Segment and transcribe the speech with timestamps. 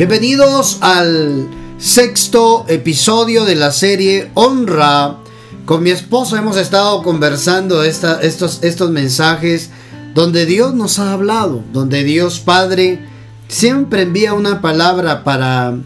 [0.00, 5.18] Bienvenidos al sexto episodio de la serie Honra.
[5.66, 9.68] Con mi esposo hemos estado conversando estos, estos mensajes
[10.14, 13.04] donde Dios nos ha hablado, donde Dios Padre
[13.48, 15.76] siempre envía una palabra para,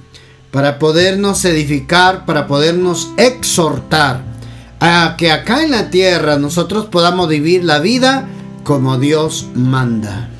[0.52, 4.22] para podernos edificar, para podernos exhortar
[4.78, 8.28] a que acá en la tierra nosotros podamos vivir la vida
[8.62, 10.30] como Dios manda.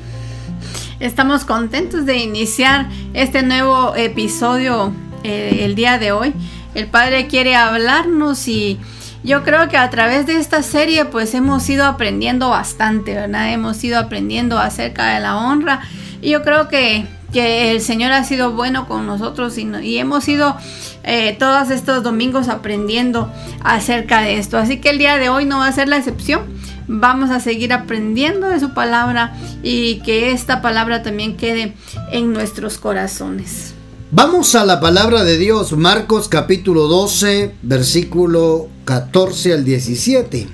[0.99, 6.33] Estamos contentos de iniciar este nuevo episodio eh, el día de hoy.
[6.73, 8.79] El Padre quiere hablarnos y
[9.21, 13.51] yo creo que a través de esta serie pues hemos ido aprendiendo bastante, ¿verdad?
[13.51, 15.81] Hemos ido aprendiendo acerca de la honra
[16.21, 20.55] y yo creo que, que el Señor ha sido bueno con nosotros y, hemos ido
[21.03, 23.29] eh, todos estos domingos aprendiendo
[23.65, 24.57] acerca de esto.
[24.57, 26.54] Así que el día de hoy no va a ser la excepción
[26.87, 31.73] vamos a seguir aprendiendo de su palabra y que esta palabra también quede
[32.11, 33.73] en nuestros corazones.
[34.11, 40.47] Vamos a la palabra de Dios, Marcos capítulo 12, versículo 14 al 17.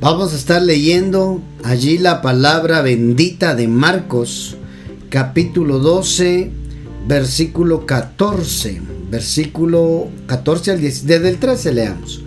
[0.00, 4.56] Vamos a estar leyendo allí la palabra bendita de Marcos,
[5.08, 6.52] capítulo 12,
[7.06, 8.82] versículo 14.
[9.10, 11.06] Versículo 14 al 17.
[11.06, 12.20] Desde el 13 leamos.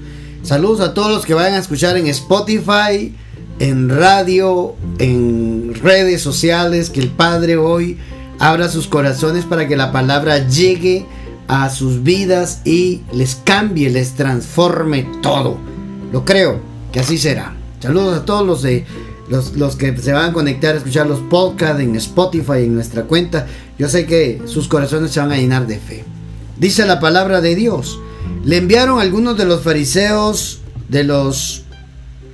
[0.44, 3.14] Saludos a todos los que vayan a escuchar en Spotify,
[3.60, 7.98] en radio, en redes sociales, que el Padre hoy
[8.40, 11.06] abra sus corazones para que la palabra llegue
[11.48, 15.58] a sus vidas y les cambie, les transforme todo.
[16.12, 16.60] Lo creo
[16.92, 17.56] que así será.
[17.80, 18.86] Saludos a todos los de
[19.30, 23.48] los, que se van a conectar a escuchar los podcasts en Spotify, en nuestra cuenta.
[23.78, 26.04] Yo sé que sus corazones se van a llenar de fe.
[26.58, 28.00] Dice la palabra de Dios.
[28.44, 31.64] Le enviaron algunos de los fariseos, de los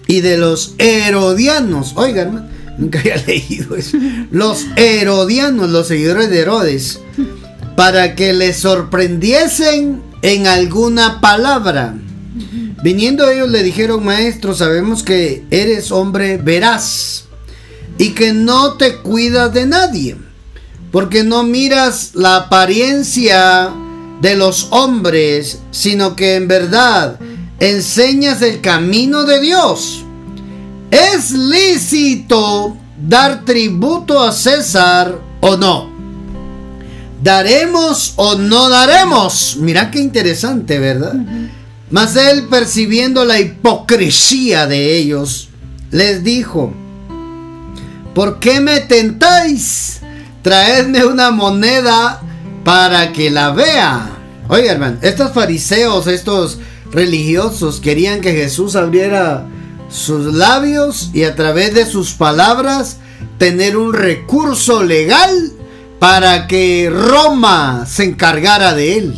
[0.08, 1.94] y de los herodianos.
[1.96, 3.98] Oigan, nunca había leído eso.
[4.32, 7.00] Los herodianos, los seguidores de Herodes,
[7.76, 11.96] para que les sorprendiesen en alguna palabra.
[12.84, 17.25] Viniendo ellos le dijeron, maestro, sabemos que eres hombre veraz
[17.97, 20.18] y que no te cuidas de nadie,
[20.91, 23.72] porque no miras la apariencia
[24.22, 27.20] de los hombres, sino que en verdad
[27.63, 30.03] enseñas el camino de Dios.
[30.91, 32.75] ¿Es lícito
[33.07, 35.90] dar tributo a César o no?
[37.23, 39.56] ¿Daremos o no daremos?
[39.59, 41.16] Mira qué interesante, ¿verdad?
[41.90, 45.47] Mas él, percibiendo la hipocresía de ellos,
[45.90, 46.73] les dijo,
[48.13, 50.02] ¿por qué me tentáis?
[50.41, 52.22] Traedme una moneda
[52.66, 54.09] para que la vea.
[54.50, 56.57] Oiga, hermano, estos fariseos, estos
[56.94, 59.46] religiosos querían que Jesús abriera
[59.90, 62.98] sus labios y a través de sus palabras
[63.38, 65.52] tener un recurso legal
[66.00, 69.16] para que Roma se encargara de él.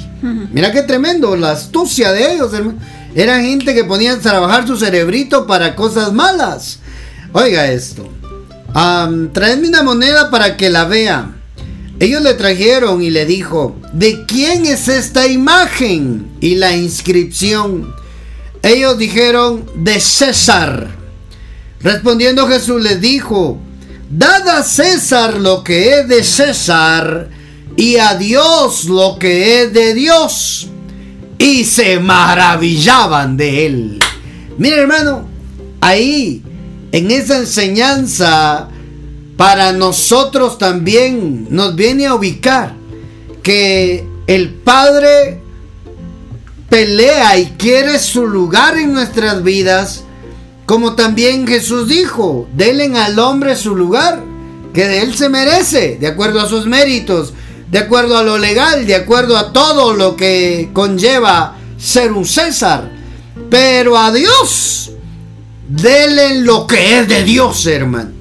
[0.51, 2.51] Mira qué tremendo, la astucia de ellos.
[3.15, 6.79] Eran gente que ponían a trabajar su cerebrito para cosas malas.
[7.31, 8.07] Oiga esto.
[9.33, 11.34] traedme una moneda para que la vea.
[11.99, 17.93] Ellos le trajeron y le dijo, ¿de quién es esta imagen y la inscripción?
[18.61, 20.89] Ellos dijeron, de César.
[21.79, 23.59] Respondiendo Jesús les dijo,
[24.09, 27.29] dad a César lo que es de César
[27.77, 30.67] y a Dios lo que es de Dios.
[31.37, 33.99] Y se maravillaban de él.
[34.57, 35.27] Mira hermano,
[35.79, 36.41] ahí,
[36.91, 38.69] en esa enseñanza,
[39.37, 42.75] para nosotros también nos viene a ubicar
[43.43, 45.41] que el Padre
[46.69, 50.03] pelea y quiere su lugar en nuestras vidas,
[50.65, 54.23] como también Jesús dijo, denle al hombre su lugar,
[54.73, 57.33] que de él se merece, de acuerdo a sus méritos,
[57.69, 62.91] de acuerdo a lo legal, de acuerdo a todo lo que conlleva ser un César.
[63.49, 64.91] Pero a Dios,
[65.67, 68.14] denle lo que es de Dios, hermano.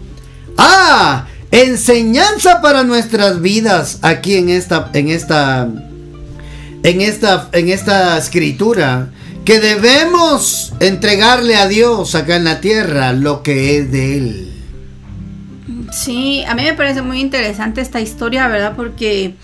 [0.56, 5.68] Ah, enseñanza para nuestras vidas aquí en esta en esta
[6.82, 9.10] en esta en esta escritura
[9.44, 14.50] que debemos entregarle a Dios acá en la tierra lo que es de él.
[15.92, 18.74] Sí, a mí me parece muy interesante esta historia, ¿verdad?
[18.74, 19.34] Porque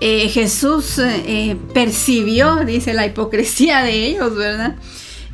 [0.00, 4.76] eh, Jesús eh, percibió, dice, la hipocresía de ellos, ¿verdad?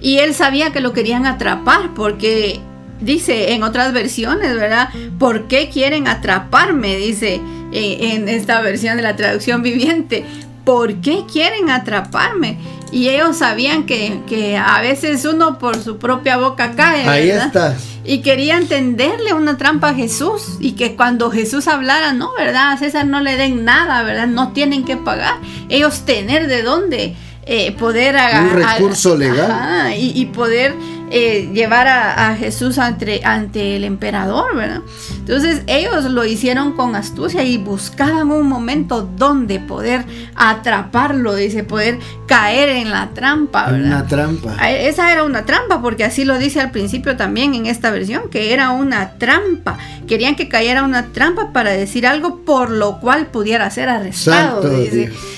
[0.00, 2.60] Y él sabía que lo querían atrapar porque
[3.00, 4.88] dice en otras versiones, ¿verdad?
[5.18, 6.96] ¿Por qué quieren atraparme?
[6.96, 7.40] Dice
[7.72, 10.24] eh, en esta versión de la traducción viviente.
[10.64, 12.58] ¿Por qué quieren atraparme?
[12.90, 17.06] Y ellos sabían que, a veces uno por su propia boca cae.
[17.06, 17.76] Ahí está.
[18.04, 22.72] y quería entenderle una trampa a Jesús y que cuando Jesús hablara, no, ¿verdad?
[22.72, 24.26] A César no le den nada, ¿verdad?
[24.26, 25.36] No tienen que pagar.
[25.68, 27.14] Ellos tener de dónde
[27.50, 28.56] eh, poder agarrar.
[28.56, 29.94] Un recurso legal.
[29.96, 30.74] y, poder
[31.10, 34.82] eh, llevar a, Jesús ante, ante el emperador, ¿verdad?
[35.18, 41.98] Entonces ellos lo hicieron con astucia y buscaban un momento donde poder atraparlo, dice, poder
[42.26, 43.86] caer en la trampa, ¿verdad?
[43.86, 44.68] Una trampa.
[44.68, 48.52] Esa era una trampa, porque así lo dice al principio también en esta versión, que
[48.52, 49.78] era una trampa.
[50.06, 54.62] Querían que cayera una trampa para decir algo por lo cual pudiera ser arrestado.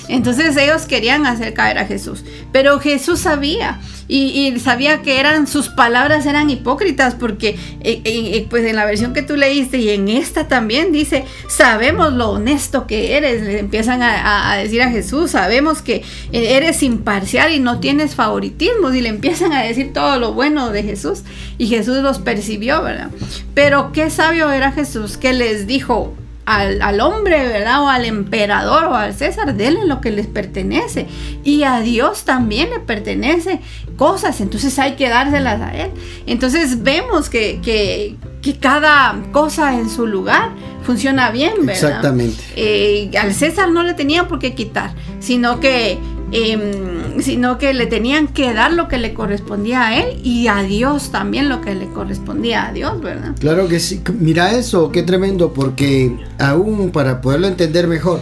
[0.09, 2.25] Entonces ellos querían hacer caer a Jesús.
[2.53, 3.79] Pero Jesús sabía
[4.11, 8.85] y, sabía que eran sus palabras eran hipócritas porque eh, eh, eh, pues en la
[8.85, 13.61] versión que tú leíste y en esta también dice sabemos lo honesto que eres le
[13.61, 16.03] empiezan a, decir a Jesús sabemos que
[16.33, 20.83] eres imparcial y no tienes favoritismos y le empiezan a decir todo lo bueno de
[20.83, 21.23] Jesús
[21.57, 23.11] y Jesús los percibió verdad
[23.55, 26.15] pero qué sabio era Jesús que les dijo
[26.47, 27.83] al, hombre, ¿verdad?
[27.83, 31.07] O al emperador o al César, denle lo que les pertenece.
[31.45, 33.61] Y a Dios también le pertenece
[33.97, 35.91] cosas, entonces hay que dárselas a Él.
[36.27, 38.17] Entonces vemos que, que,
[38.59, 40.51] cada cosa en su lugar
[40.83, 41.91] funciona bien, ¿verdad?
[41.91, 42.43] Exactamente.
[42.57, 45.99] Eh, al César no le tenían por qué quitar, sino que
[46.33, 50.63] Em, sino que le tenían que dar lo que le correspondía a él y a
[50.63, 53.35] Dios también lo que le correspondía a Dios, ¿verdad?
[53.39, 54.01] Claro que sí.
[54.19, 58.21] Mira eso, qué tremendo, porque aún para poderlo entender mejor,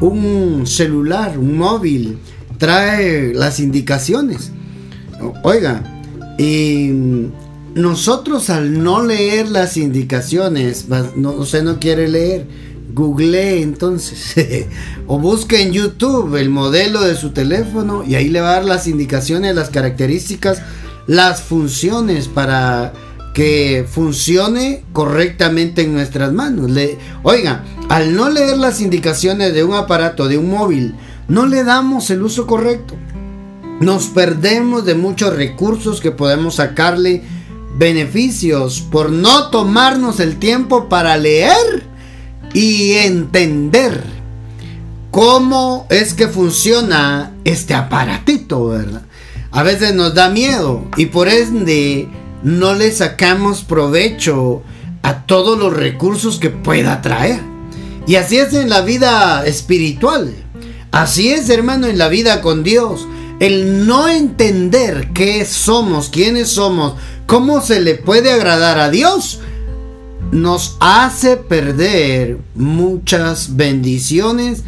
[0.00, 2.18] un celular, un móvil,
[2.58, 4.50] trae las indicaciones.
[5.42, 5.82] Oiga,
[6.38, 6.90] y
[7.74, 10.86] nosotros al no leer las indicaciones,
[11.16, 12.46] no, usted no quiere leer,
[12.94, 14.66] Google entonces
[15.08, 18.64] o busque en YouTube el modelo de su teléfono y ahí le va a dar
[18.64, 20.62] las indicaciones, las características,
[21.08, 22.92] las funciones para
[23.34, 26.70] que funcione correctamente en nuestras manos.
[27.24, 30.94] Oiga, al no leer las indicaciones de un aparato, de un móvil,
[31.26, 32.94] no le damos el uso correcto.
[33.80, 37.24] Nos perdemos de muchos recursos que podemos sacarle
[37.76, 41.93] beneficios por no tomarnos el tiempo para leer
[42.54, 44.02] y entender
[45.10, 49.02] cómo es que funciona este aparatito, ¿verdad?
[49.50, 52.08] A veces nos da miedo y por ende
[52.42, 54.62] no le sacamos provecho
[55.02, 57.40] a todos los recursos que pueda traer.
[58.06, 60.34] Y así es en la vida espiritual.
[60.90, 63.06] Así es, hermano, en la vida con Dios.
[63.40, 66.94] El no entender qué somos, quiénes somos,
[67.26, 69.40] cómo se le puede agradar a Dios,
[70.34, 74.64] nos hace perder muchas bendiciones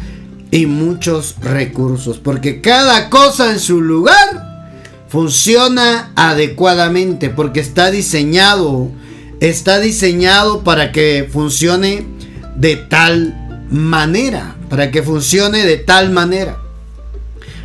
[0.49, 2.19] y muchos recursos.
[2.19, 4.79] Porque cada cosa en su lugar
[5.09, 7.29] funciona adecuadamente.
[7.29, 8.89] Porque está diseñado.
[9.41, 12.05] Está diseñado para que funcione
[12.55, 14.55] de tal manera.
[14.69, 16.57] Para que funcione de tal manera.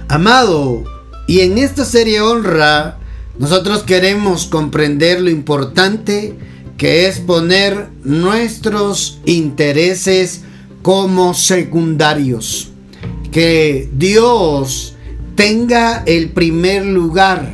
[0.08, 0.82] Amado,
[1.28, 2.98] y en esta serie honra,
[3.38, 6.36] nosotros queremos comprender lo importante
[6.82, 10.40] que es poner nuestros intereses
[10.82, 12.72] como secundarios.
[13.30, 14.96] Que Dios
[15.36, 17.52] tenga el primer lugar.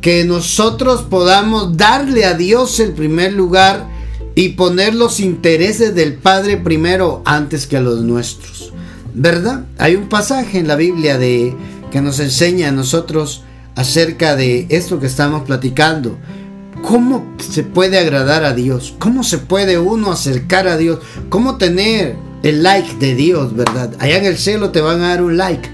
[0.00, 3.88] Que nosotros podamos darle a Dios el primer lugar
[4.36, 8.72] y poner los intereses del Padre primero antes que los nuestros.
[9.12, 9.64] ¿Verdad?
[9.76, 11.52] Hay un pasaje en la Biblia de
[11.90, 13.42] que nos enseña a nosotros
[13.74, 16.16] acerca de esto que estamos platicando.
[16.82, 18.94] ¿Cómo se puede agradar a Dios?
[18.98, 20.98] ¿Cómo se puede uno acercar a Dios?
[21.28, 23.94] ¿Cómo tener el like de Dios, verdad?
[24.00, 25.70] Allá en el cielo te van a dar un like,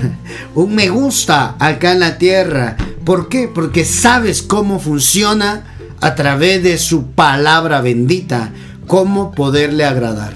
[0.54, 2.76] un me gusta acá en la tierra.
[3.04, 3.48] ¿Por qué?
[3.48, 5.64] Porque sabes cómo funciona
[6.00, 8.52] a través de su palabra bendita,
[8.86, 10.34] cómo poderle agradar.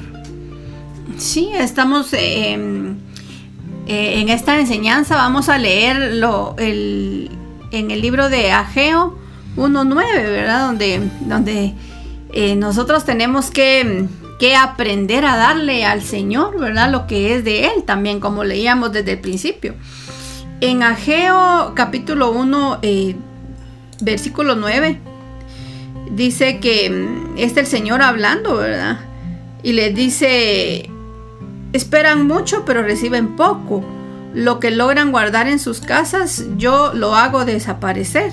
[1.18, 2.96] Sí, estamos em,
[3.86, 6.18] eh, en esta enseñanza, vamos a leer
[6.56, 9.23] en el libro de Ageo
[9.56, 10.66] 1.9, ¿verdad?
[10.66, 11.74] Donde, donde
[12.32, 14.06] eh, nosotros tenemos que,
[14.38, 16.90] que, aprender a darle al Señor, ¿verdad?
[16.90, 19.74] Lo que es de Él también, como leíamos desde el principio.
[20.60, 23.16] En Ageo capítulo 1, eh,
[24.00, 25.00] versículo 9,
[26.10, 28.98] dice que mm, es el Señor hablando, ¿verdad?
[29.62, 30.90] Y les dice,
[31.72, 33.84] esperan mucho pero reciben poco.
[34.34, 38.32] Lo que logran guardar en sus casas, yo lo hago desaparecer.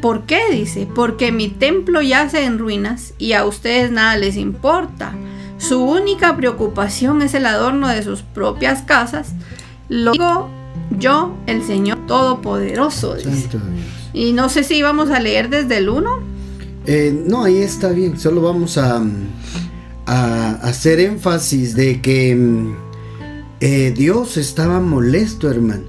[0.00, 0.40] ¿Por qué?
[0.50, 5.14] Dice, porque mi templo yace en ruinas y a ustedes nada les importa.
[5.58, 9.34] Su única preocupación es el adorno de sus propias casas.
[9.88, 10.48] Lo digo
[10.98, 13.16] yo, el Señor Todopoderoso.
[14.12, 16.18] Y no sé si íbamos a leer desde el 1.
[16.86, 18.18] Eh, no, ahí está bien.
[18.18, 19.02] Solo vamos a,
[20.06, 22.74] a hacer énfasis de que mm,
[23.60, 25.84] eh, Dios estaba molesto, hermano.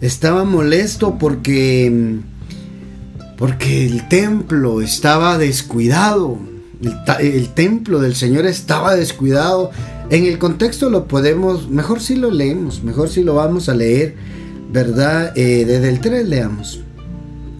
[0.00, 2.37] Estaba molesto porque mm,
[3.38, 6.38] porque el templo estaba descuidado.
[7.20, 9.70] El, templo del Señor estaba descuidado.
[10.10, 14.16] En el contexto lo podemos, mejor si lo leemos, mejor si lo vamos a leer,
[14.70, 15.32] ¿verdad?
[15.36, 16.80] Eh, desde el 3 leamos.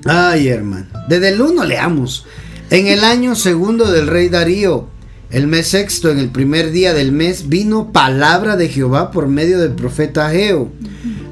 [0.04, 0.86] Ay, hermano.
[1.08, 2.26] Desde el 1 leamos.
[2.70, 4.88] En el año segundo del rey Darío,
[5.30, 9.60] el mes sexto, en el primer día del mes, vino palabra de Jehová por medio
[9.60, 10.70] del profeta Ageo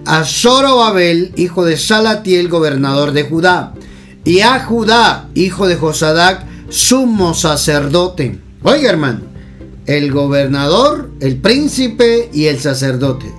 [0.07, 3.75] a Zorobabel, hijo de Salatiel, gobernador de Judá,
[4.27, 8.41] y a Judá, hijo de Josadac, sumo sacerdote.
[8.65, 9.21] Oiga, hermano,
[9.87, 13.33] el gobernador, el príncipe y el sacerdote.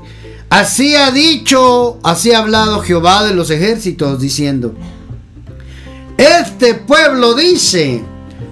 [0.49, 4.75] Así ha dicho, así ha hablado Jehová de los ejércitos, diciendo,
[6.17, 8.01] este pueblo dice,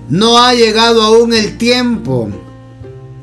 [0.09, 2.29] no ha llegado aún el tiempo,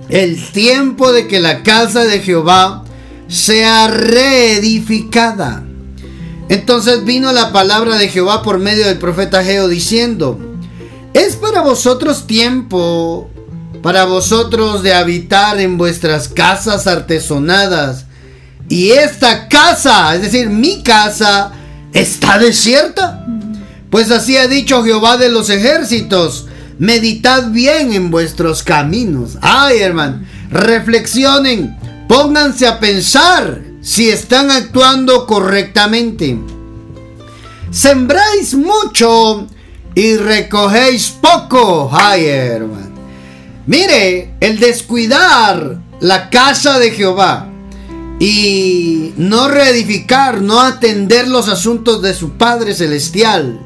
[0.09, 2.85] el tiempo de que la casa de Jehová
[3.29, 5.65] sea reedificada.
[6.49, 10.39] Entonces vino la palabra de Jehová por medio del profeta Geo diciendo,
[11.15, 13.31] es para vosotros tiempo,
[13.83, 18.07] para vosotros de habitar en vuestras casas artesonadas.
[18.69, 21.53] Y esta casa, es decir, mi casa,
[21.93, 23.27] está desierta.
[23.91, 26.47] Pues así ha dicho Jehová de los ejércitos.
[26.79, 29.37] Meditad bien en vuestros caminos.
[29.43, 31.77] Ay, hermano, reflexionen,
[32.09, 36.39] pónganse a pensar si están actuando correctamente.
[37.71, 39.47] Sembráis mucho
[39.95, 41.91] y recogéis poco.
[41.99, 42.93] Hermano.
[43.67, 47.49] Mire, el descuidar la casa de Jehová
[48.19, 53.61] y no reedificar, no atender los asuntos de su Padre Celestial,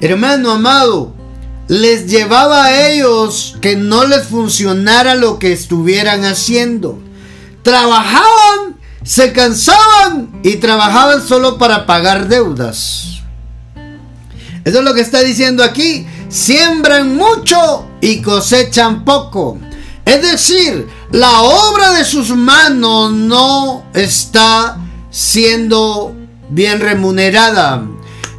[0.00, 1.14] hermano amado,
[1.68, 6.98] les llevaba a ellos que no les funcionara lo que estuvieran haciendo.
[7.62, 8.71] Trabajaban,
[9.04, 13.22] se cansaban y trabajaban solo para pagar deudas.
[14.64, 16.06] Eso es lo que está diciendo aquí.
[16.28, 19.58] Siembran mucho y cosechan poco.
[20.04, 24.78] Es decir, la obra de sus manos no está
[25.10, 26.14] siendo
[26.50, 27.84] bien remunerada.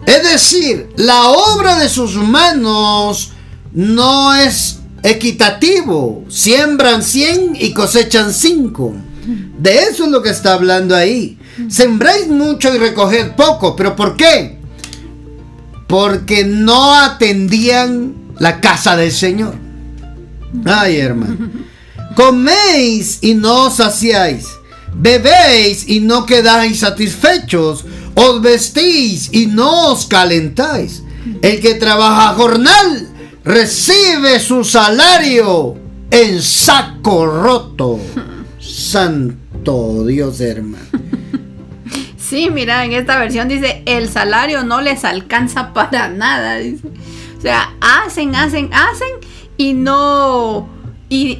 [0.05, 3.31] Es decir, la obra de sus manos
[3.73, 6.23] no es equitativo.
[6.29, 8.93] Siembran 100 y cosechan 5.
[9.25, 11.37] De eso es lo que está hablando ahí.
[11.69, 13.75] Sembráis mucho y recoged poco.
[13.75, 14.57] ¿Pero por qué?
[15.87, 19.55] Porque no atendían la casa del Señor.
[20.65, 21.49] Ay, hermano.
[22.15, 24.47] Coméis y no os saciáis.
[24.95, 31.03] Bebéis y no quedáis satisfechos os vestís y no os calentáis.
[31.41, 33.09] El que trabaja jornal
[33.43, 35.75] recibe su salario
[36.11, 37.99] en saco roto.
[38.73, 40.85] Santo Dios hermano.
[42.17, 46.57] Sí, mira, en esta versión dice, el salario no les alcanza para nada.
[47.37, 49.09] O sea, hacen, hacen, hacen
[49.55, 50.67] y no...
[51.09, 51.37] Y,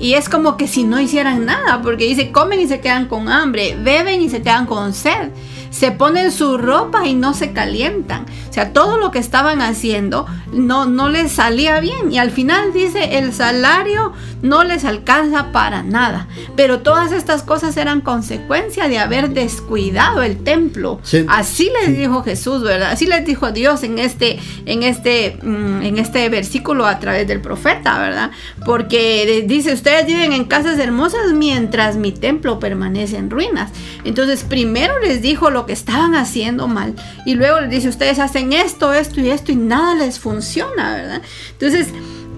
[0.00, 3.28] y, es como que si no hicieran nada, porque dice, comen y se quedan con
[3.28, 5.30] hambre, beben y se quedan con sed
[5.70, 8.26] se ponen su ropa y no se calientan.
[8.48, 12.12] O sea, todo lo que estaban haciendo no, no les salía bien.
[12.12, 14.12] Y al final dice, el salario
[14.42, 16.26] no les alcanza para nada.
[16.56, 21.00] Pero todas estas cosas eran consecuencia de haber descuidado el templo.
[21.28, 22.90] Así les dijo Jesús, ¿verdad?
[22.90, 27.40] Así les dijo Dios en este, en este, mm, en este versículo a través del
[27.40, 28.30] profeta, ¿verdad?
[28.64, 33.70] Porque dice, ustedes viven en casas hermosas mientras mi templo permanece en ruinas.
[34.04, 36.94] Entonces, primero les dijo lo que estaban haciendo mal.
[37.26, 41.22] Y luego les dice, ustedes hacen esto, esto y esto y nada les funciona, ¿verdad?
[41.52, 41.88] Entonces,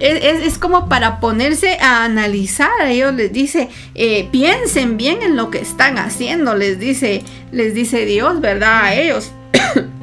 [0.02, 2.71] es, como para ponerse a analizar.
[2.81, 7.75] A ellos les dice, eh, piensen bien en lo que están haciendo, les dice, les
[7.75, 8.85] dice Dios, ¿verdad?
[8.85, 9.33] A ellos.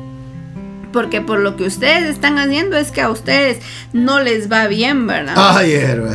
[0.91, 3.59] Porque por lo que ustedes están haciendo es que a ustedes
[3.93, 5.35] no les va bien, ¿verdad?
[5.37, 5.73] Ay,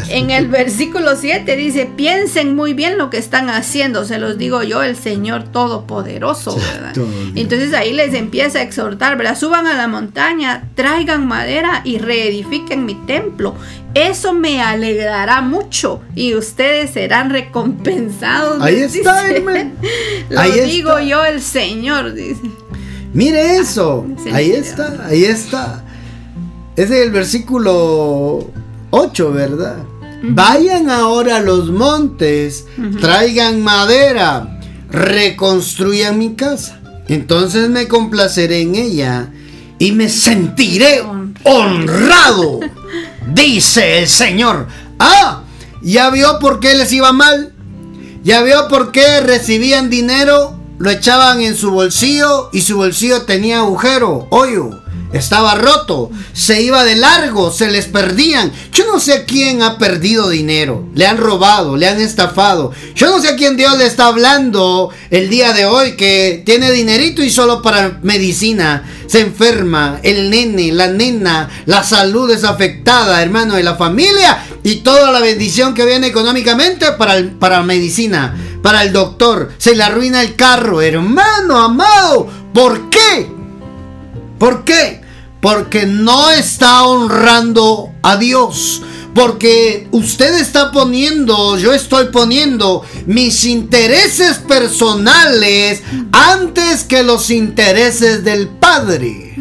[0.08, 4.62] en el versículo 7 dice, piensen muy bien lo que están haciendo, se los digo
[4.62, 6.94] yo, el Señor Todopoderoso, ¿verdad?
[7.34, 9.38] Entonces ahí les empieza a exhortar, ¿verdad?
[9.38, 13.54] Suban a la montaña, traigan madera y reedifiquen mi templo.
[13.94, 18.60] Eso me alegrará mucho y ustedes serán recompensados.
[18.60, 19.70] Ahí está, hermano.
[20.30, 22.40] Lo digo yo, el Señor, dice.
[23.14, 24.06] Mire eso.
[24.33, 25.85] ahí está, ahí está.
[26.76, 28.50] Es el versículo
[28.90, 29.76] 8, ¿verdad?
[30.23, 32.66] Vayan ahora a los montes,
[33.00, 34.59] traigan madera,
[34.90, 36.80] reconstruyan mi casa.
[37.09, 39.30] Entonces me complaceré en ella
[39.78, 41.02] y me sentiré
[41.44, 42.61] honrado,
[43.35, 44.66] dice el Señor.
[44.99, 45.42] Ah,
[45.83, 47.52] ya vio por qué les iba mal.
[48.25, 53.58] Ya vio por qué recibían dinero, lo echaban en su bolsillo y su bolsillo tenía
[53.58, 54.83] agujero, hoyo
[55.14, 58.52] estaba roto, se iba de largo, se les perdían.
[58.73, 62.73] Yo no sé quién ha perdido dinero, le han robado, le han estafado.
[62.94, 66.71] Yo no sé a quién Dios le está hablando el día de hoy que tiene
[66.73, 73.23] dinerito y solo para medicina se enferma, el nene, la nena, la salud es afectada,
[73.23, 78.83] hermano, de la familia y toda la bendición que viene económicamente para, para medicina, para
[78.83, 79.52] el doctor.
[79.59, 82.28] Se le arruina el carro, hermano amado.
[82.52, 83.28] ¿Por qué?
[84.38, 85.03] ¿Por qué?
[85.44, 88.80] Porque no está honrando a Dios.
[89.14, 95.82] Porque usted está poniendo, yo estoy poniendo mis intereses personales
[96.12, 99.34] antes que los intereses del Padre.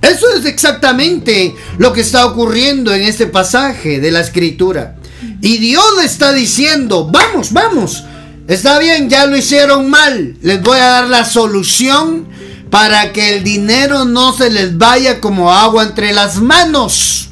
[0.00, 4.94] Eso es exactamente lo que está ocurriendo en este pasaje de la escritura.
[5.40, 8.04] Y Dios le está diciendo, vamos, vamos,
[8.46, 12.28] está bien, ya lo hicieron mal, les voy a dar la solución
[12.72, 17.28] para que el dinero no se les vaya como agua entre las manos.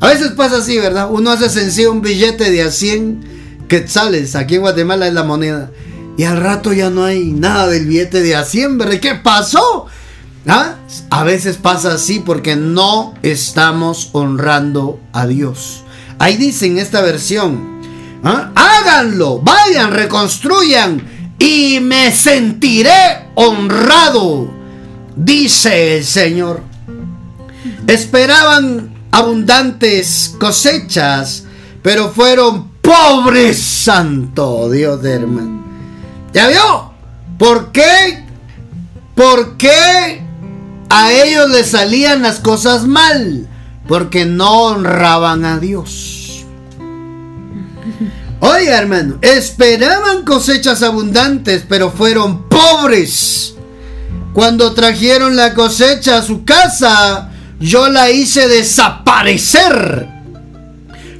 [0.00, 1.08] A veces pasa así, ¿verdad?
[1.10, 5.70] Uno hace sencillo un billete de a 100 quetzales, aquí en Guatemala es la moneda,
[6.16, 8.98] y al rato ya no hay nada del billete de a 100, ¿verdad?
[8.98, 9.88] ¿Qué pasó?
[10.46, 10.76] ¿Ah?
[11.10, 15.84] A veces pasa así porque no estamos honrando a Dios.
[16.18, 17.82] Ahí dice en esta versión,
[18.24, 18.52] ¿ah?
[18.54, 21.02] háganlo, vayan, reconstruyan
[21.38, 24.56] y me sentiré honrado
[25.18, 26.62] dice el Señor.
[27.86, 31.44] Esperaban abundantes cosechas,
[31.82, 35.64] pero fueron pobres, santo Dios de hermano.
[36.32, 36.92] ¿Ya vio?
[37.38, 38.24] ¿Por qué?
[39.14, 40.22] ¿Por qué
[40.88, 43.48] a ellos les salían las cosas mal?
[43.86, 46.44] Porque no honraban a Dios.
[48.40, 53.56] Oiga, hermano, esperaban cosechas abundantes, pero fueron pobres.
[54.32, 60.08] Cuando trajeron la cosecha a su casa, yo la hice desaparecer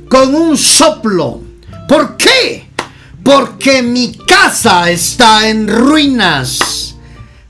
[0.09, 1.43] con un soplo.
[1.89, 2.69] ¿Por qué?
[3.23, 6.95] Porque mi casa está en ruinas.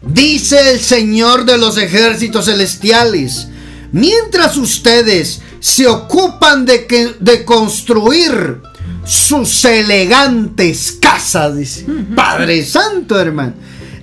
[0.01, 3.49] Dice el Señor de los ejércitos celestiales.
[3.93, 8.61] Mientras ustedes se ocupan de, que, de construir
[9.05, 11.87] sus elegantes casas, dice.
[12.15, 13.55] Padre Santo, hermano.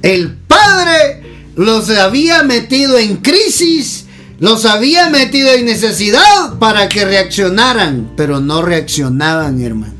[0.02, 1.25] El Padre
[1.56, 4.06] los había metido en crisis,
[4.40, 9.94] los había metido en necesidad para que reaccionaran, pero no reaccionaban, hermano.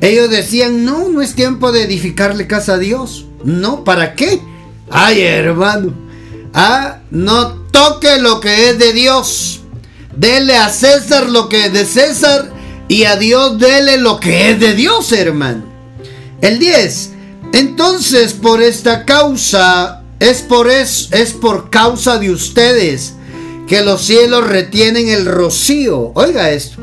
[0.00, 3.26] Ellos decían, no, no es tiempo de edificarle casa a Dios.
[3.44, 4.40] No, ¿para qué?
[4.90, 5.94] Ay, hermano.
[6.52, 9.62] Ah, no toque lo que es de Dios.
[10.14, 12.52] Dele a César lo que es de César
[12.86, 15.64] y a Dios dele lo que es de Dios, hermano.
[16.40, 17.10] El 10.
[17.52, 23.14] Entonces, por esta causa, es por, es, por causa de ustedes
[23.68, 26.12] que los cielos retienen el rocío.
[26.14, 26.78] Oiga esto.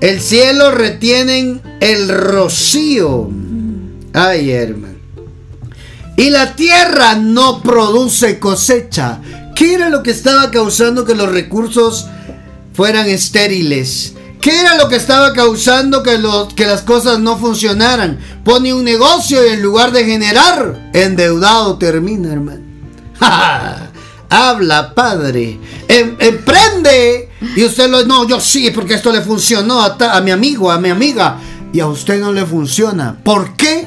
[0.00, 3.28] El cielo retienen el rocío.
[4.14, 4.94] Ay, hermano.
[6.16, 9.20] Y la tierra no produce cosecha.
[9.54, 12.06] ¿Qué era lo que estaba causando que los recursos
[12.72, 14.14] fueran estériles?
[14.42, 16.20] ¿Qué era lo que estaba causando que,
[16.56, 18.18] que las cosas no funcionaran?
[18.42, 22.62] Pone un negocio y en lugar de generar, endeudado termina, hermano.
[24.28, 25.60] Habla, padre.
[25.86, 27.30] Em, emprende.
[27.54, 28.04] Y usted lo.
[28.04, 31.38] No, yo sí, porque esto le funcionó a, a mi amigo, a mi amiga.
[31.72, 33.16] Y a usted no le funciona.
[33.22, 33.86] ¿Por qué?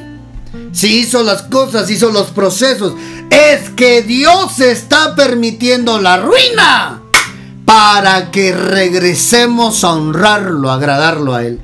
[0.71, 2.93] Si hizo las cosas, hizo los procesos.
[3.29, 7.01] Es que Dios está permitiendo la ruina
[7.65, 11.59] para que regresemos a honrarlo, a agradarlo a Él.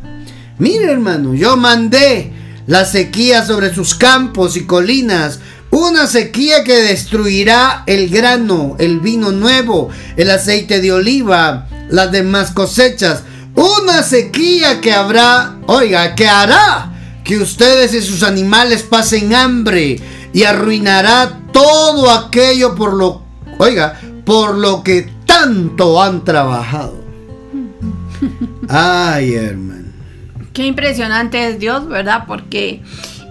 [0.57, 2.33] Mire hermano, yo mandé
[2.67, 9.31] la sequía sobre sus campos y colinas, una sequía que destruirá el grano, el vino
[9.31, 13.23] nuevo, el aceite de oliva, las demás cosechas.
[13.55, 16.91] Una sequía que habrá, oiga, que hará
[17.23, 19.99] que ustedes y sus animales pasen hambre
[20.33, 23.23] y arruinará todo aquello por lo,
[23.57, 25.09] oiga, por lo que
[25.41, 27.03] tanto han trabajado.
[28.69, 29.89] Ay, hermano.
[30.53, 32.25] Qué impresionante es Dios, ¿verdad?
[32.27, 32.81] Porque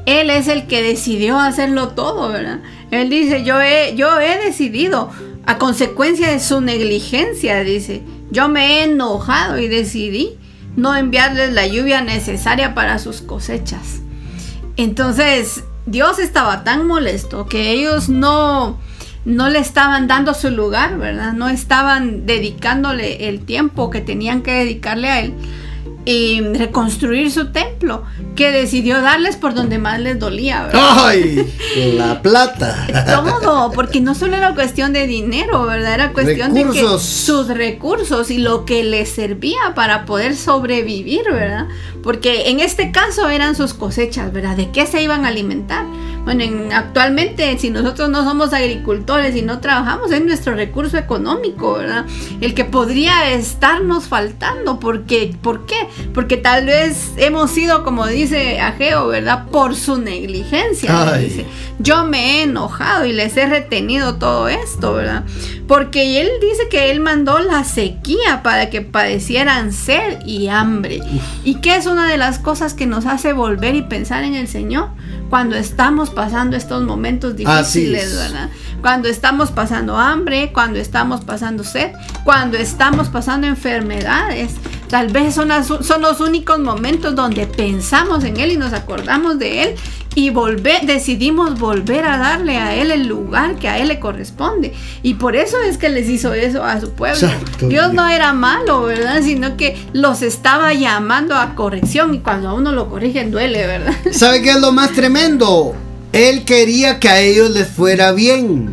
[0.06, 2.60] Él es el que decidió hacerlo todo, ¿verdad?
[2.90, 5.10] Él dice, yo he, yo he decidido,
[5.46, 10.36] a consecuencia de su negligencia, dice, yo me he enojado y decidí
[10.76, 14.00] no enviarles la lluvia necesaria para sus cosechas.
[14.76, 18.78] Entonces, Dios estaba tan molesto que ellos no
[19.24, 21.32] no le estaban dando su lugar, ¿verdad?
[21.32, 25.34] No estaban dedicándole el tiempo que tenían que dedicarle a él
[26.10, 28.02] y reconstruir su templo,
[28.34, 30.64] que decidió darles por donde más les dolía.
[30.64, 30.82] ¿verdad?
[30.96, 31.54] ¡Ay!
[31.96, 32.86] La plata.
[33.06, 35.94] Todo, porque no solo era cuestión de dinero, ¿verdad?
[35.94, 41.68] Era cuestión de que sus recursos y lo que les servía para poder sobrevivir, ¿verdad?
[42.02, 44.56] Porque en este caso eran sus cosechas, ¿verdad?
[44.56, 45.84] ¿De qué se iban a alimentar?
[46.24, 52.04] Bueno, actualmente si nosotros no somos agricultores y no trabajamos, es nuestro recurso económico, ¿verdad?
[52.40, 54.78] El que podría estarnos faltando.
[54.78, 55.88] Porque, ¿Por qué?
[56.14, 59.46] Porque tal vez hemos sido, como dice Ageo, ¿verdad?
[59.46, 61.14] Por su negligencia.
[61.16, 61.46] Dice,
[61.78, 65.24] yo me he enojado y les he retenido todo esto, ¿verdad?
[65.66, 71.00] Porque él dice que él mandó la sequía para que padecieran sed y hambre.
[71.44, 74.48] ¿Y qué es una de las cosas que nos hace volver y pensar en el
[74.48, 74.88] Señor?
[75.30, 78.50] Cuando estamos pasando estos momentos difíciles, ¿verdad?
[78.80, 81.92] Cuando estamos pasando hambre, cuando estamos pasando sed,
[82.24, 84.54] cuando estamos pasando enfermedades.
[84.90, 89.62] Tal vez son, son los únicos momentos donde pensamos en Él y nos acordamos de
[89.62, 89.74] Él
[90.16, 94.74] y volver, decidimos volver a darle a Él el lugar que a Él le corresponde.
[95.02, 97.28] Y por eso es que les hizo eso a su pueblo.
[97.60, 99.22] Dios no era malo, ¿verdad?
[99.22, 103.94] Sino que los estaba llamando a corrección y cuando a uno lo corrigen duele, ¿verdad?
[104.10, 105.74] ¿Sabe qué es lo más tremendo?
[106.12, 108.70] Él quería que a ellos les fuera bien,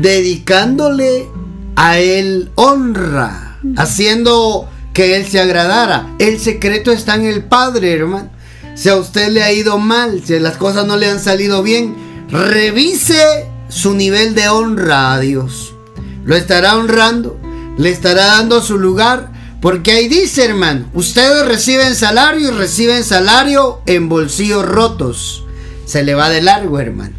[0.00, 1.28] dedicándole
[1.76, 3.43] a Él honra,
[3.76, 6.14] haciendo que Él se agradara.
[6.18, 8.30] El secreto está en el Padre, hermano.
[8.74, 11.94] Si a usted le ha ido mal, si las cosas no le han salido bien,
[12.28, 15.74] revise su nivel de honra a Dios.
[16.24, 17.38] Lo estará honrando,
[17.76, 23.80] le estará dando su lugar, porque ahí dice, hermano, ustedes reciben salario y reciben salario
[23.86, 25.44] en bolsillos rotos.
[25.86, 27.14] Se le va de largo, hermano.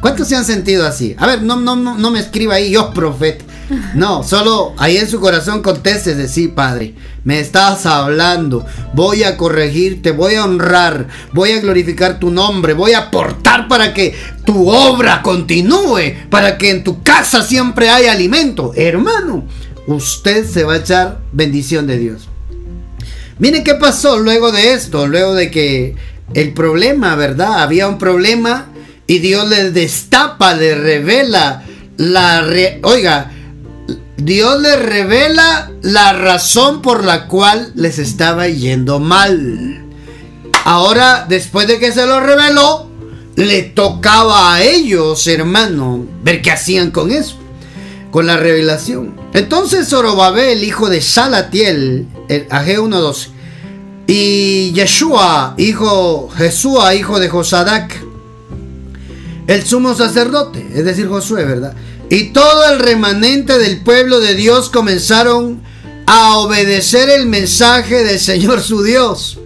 [0.00, 1.14] ¿Cuántos se han sentido así?
[1.18, 3.44] A ver, no, no, no, me escriba ahí, yo profeta.
[3.94, 6.94] No, solo ahí en su corazón conteste de sí, Padre.
[7.24, 8.66] Me estás hablando.
[8.92, 13.94] Voy a corregirte, voy a honrar, voy a glorificar tu nombre, voy a aportar para
[13.94, 18.72] que tu obra continúe, para que en tu casa siempre haya alimento.
[18.76, 19.44] Hermano,
[19.86, 22.28] usted se va a echar bendición de Dios.
[23.38, 25.96] Miren qué pasó luego de esto, luego de que
[26.34, 27.62] el problema, ¿verdad?
[27.62, 28.66] Había un problema
[29.06, 31.64] y Dios le destapa, le revela
[31.96, 32.46] la...
[32.82, 33.30] Oiga,
[34.16, 39.84] Dios les revela la razón por la cual les estaba yendo mal.
[40.64, 42.88] Ahora, después de que se lo reveló,
[43.36, 47.36] le tocaba a ellos, hermano, ver qué hacían con eso,
[48.10, 49.16] con la revelación.
[49.32, 53.28] Entonces Zorobabel, hijo de Salatiel, el AG 1.12,
[54.06, 58.00] y Yeshua, hijo, Jesúa, hijo de Josadac,
[59.46, 61.74] el sumo sacerdote, es decir, Josué, ¿verdad?
[62.10, 65.62] Y todo el remanente del pueblo de Dios comenzaron
[66.06, 69.38] a obedecer el mensaje del Señor su Dios.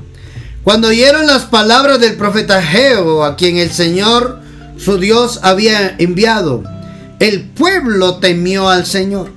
[0.65, 4.41] Cuando oyeron las palabras del profeta Geo, a quien el Señor
[4.77, 6.63] su Dios había enviado,
[7.21, 9.31] el pueblo temió al Señor.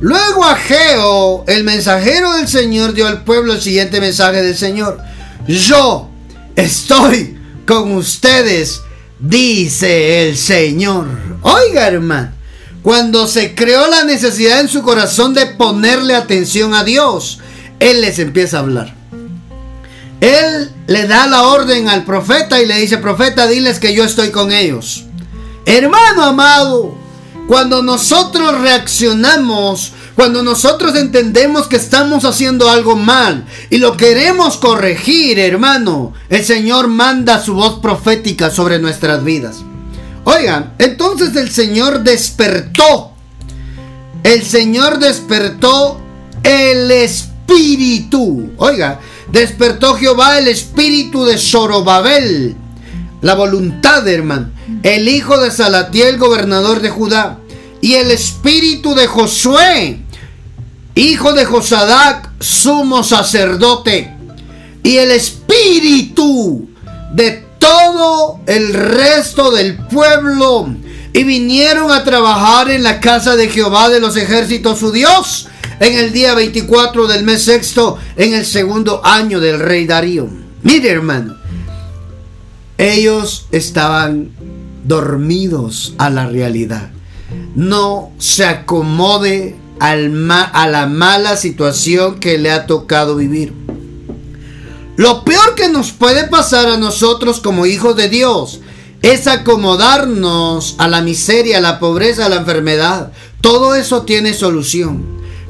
[0.00, 4.98] Luego Ageo, el mensajero del Señor, dio al pueblo el siguiente mensaje del Señor.
[5.46, 6.10] Yo
[6.54, 8.82] estoy con ustedes,
[9.18, 11.06] dice el Señor.
[11.42, 12.35] Oiga, hermano.
[12.86, 17.40] Cuando se creó la necesidad en su corazón de ponerle atención a Dios,
[17.80, 18.94] Él les empieza a hablar.
[20.20, 24.30] Él le da la orden al profeta y le dice, profeta, diles que yo estoy
[24.30, 25.02] con ellos.
[25.64, 26.94] Hermano amado,
[27.48, 35.40] cuando nosotros reaccionamos, cuando nosotros entendemos que estamos haciendo algo mal y lo queremos corregir,
[35.40, 39.64] hermano, el Señor manda su voz profética sobre nuestras vidas.
[40.28, 43.12] Oigan, entonces el Señor despertó.
[44.24, 46.00] El Señor despertó
[46.42, 48.50] el espíritu.
[48.56, 48.98] Oiga,
[49.30, 52.56] despertó Jehová el espíritu de Zorobabel.
[53.20, 54.50] La voluntad, hermano.
[54.82, 57.38] El hijo de Salatiel, gobernador de Judá.
[57.80, 60.00] Y el espíritu de Josué,
[60.96, 64.12] hijo de Josadac, sumo sacerdote.
[64.82, 66.68] Y el espíritu
[67.14, 70.68] de todo el resto del pueblo
[71.12, 75.48] y vinieron a trabajar en la casa de Jehová de los ejércitos su Dios
[75.80, 80.28] en el día 24 del mes sexto en el segundo año del rey Darío.
[80.62, 81.36] Mire hermano,
[82.78, 84.30] ellos estaban
[84.84, 86.90] dormidos a la realidad.
[87.54, 93.65] No se acomode al a la mala situación que le ha tocado vivir.
[94.96, 98.60] Lo peor que nos puede pasar a nosotros como hijos de Dios
[99.02, 103.12] es acomodarnos a la miseria, a la pobreza, a la enfermedad.
[103.42, 105.04] Todo eso tiene solución.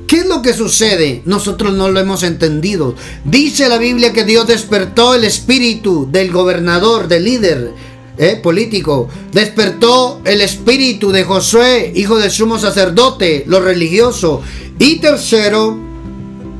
[0.09, 1.23] ¿Qué es lo que sucede?
[1.25, 2.95] Nosotros no lo hemos entendido.
[3.25, 7.73] Dice la Biblia que Dios despertó el espíritu del gobernador, del líder
[8.19, 9.09] eh, político.
[9.33, 14.43] Despertó el espíritu de Josué, hijo del sumo sacerdote, lo religioso.
[14.79, 15.86] Y tercero,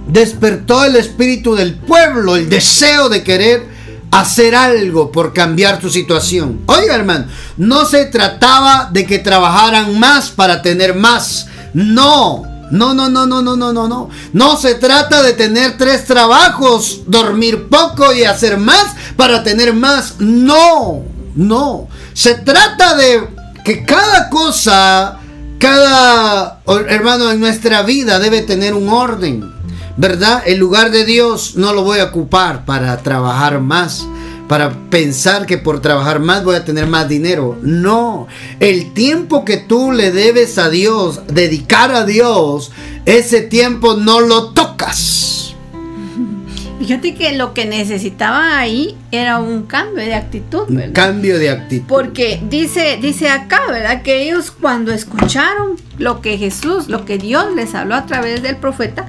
[0.07, 3.77] despertó el espíritu del pueblo, el deseo de querer
[4.11, 6.61] hacer algo por cambiar su situación.
[6.67, 11.49] Oiga, hermano, no se trataba de que trabajaran más para tener más.
[11.75, 14.11] No, no, no, no, no, no, no, no, no.
[14.33, 20.15] No se trata de tener tres trabajos, dormir poco y hacer más para tener más.
[20.19, 21.89] No, no.
[22.15, 23.29] Se trata de
[23.65, 25.19] que cada cosa,
[25.59, 29.53] cada hermano en nuestra vida debe tener un orden.
[29.97, 30.43] ¿Verdad?
[30.47, 34.07] El lugar de Dios no lo voy a ocupar para trabajar más
[34.49, 37.59] para pensar que por trabajar más voy a tener más dinero.
[37.63, 38.29] No,
[38.61, 42.73] el tiempo que tú le debes a Dios, dedicar a Dios,
[43.05, 45.55] ese tiempo no lo tocas.
[46.79, 50.69] Fíjate que lo que necesitaba ahí era un cambio de actitud.
[50.69, 51.87] Un cambio de actitud.
[51.89, 54.03] Porque dice, dice acá, ¿verdad?
[54.03, 58.57] Que ellos cuando escucharon lo que Jesús, lo que Dios les habló a través del
[58.57, 59.07] profeta,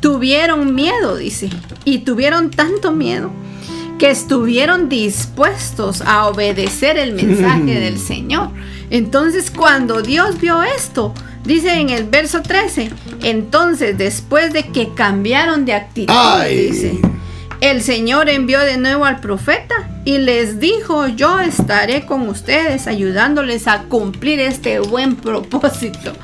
[0.00, 1.50] tuvieron miedo, dice.
[1.84, 3.30] Y tuvieron tanto miedo
[3.98, 8.50] que estuvieron dispuestos a obedecer el mensaje del Señor.
[8.90, 11.12] Entonces cuando Dios vio esto,
[11.44, 12.90] dice en el verso 13,
[13.22, 16.14] entonces después de que cambiaron de actitud,
[16.48, 16.98] dice,
[17.60, 23.68] el Señor envió de nuevo al profeta y les dijo, yo estaré con ustedes ayudándoles
[23.68, 26.14] a cumplir este buen propósito.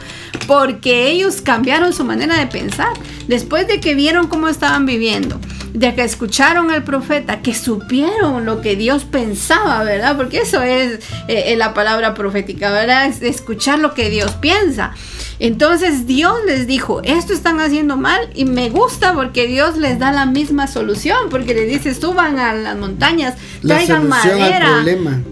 [0.47, 2.95] Porque ellos cambiaron su manera de pensar
[3.29, 5.39] después de que vieron cómo estaban viviendo
[5.75, 10.17] de que escucharon al profeta, que supieron lo que Dios pensaba, ¿verdad?
[10.17, 13.07] Porque eso es eh, eh, la palabra profética, ¿verdad?
[13.07, 14.93] Es escuchar lo que Dios piensa.
[15.41, 20.13] Entonces Dios les dijo, esto están haciendo mal y me gusta porque Dios les da
[20.13, 23.35] la misma solución, porque les dice, suban a las montañas,
[23.77, 24.85] traigan madera,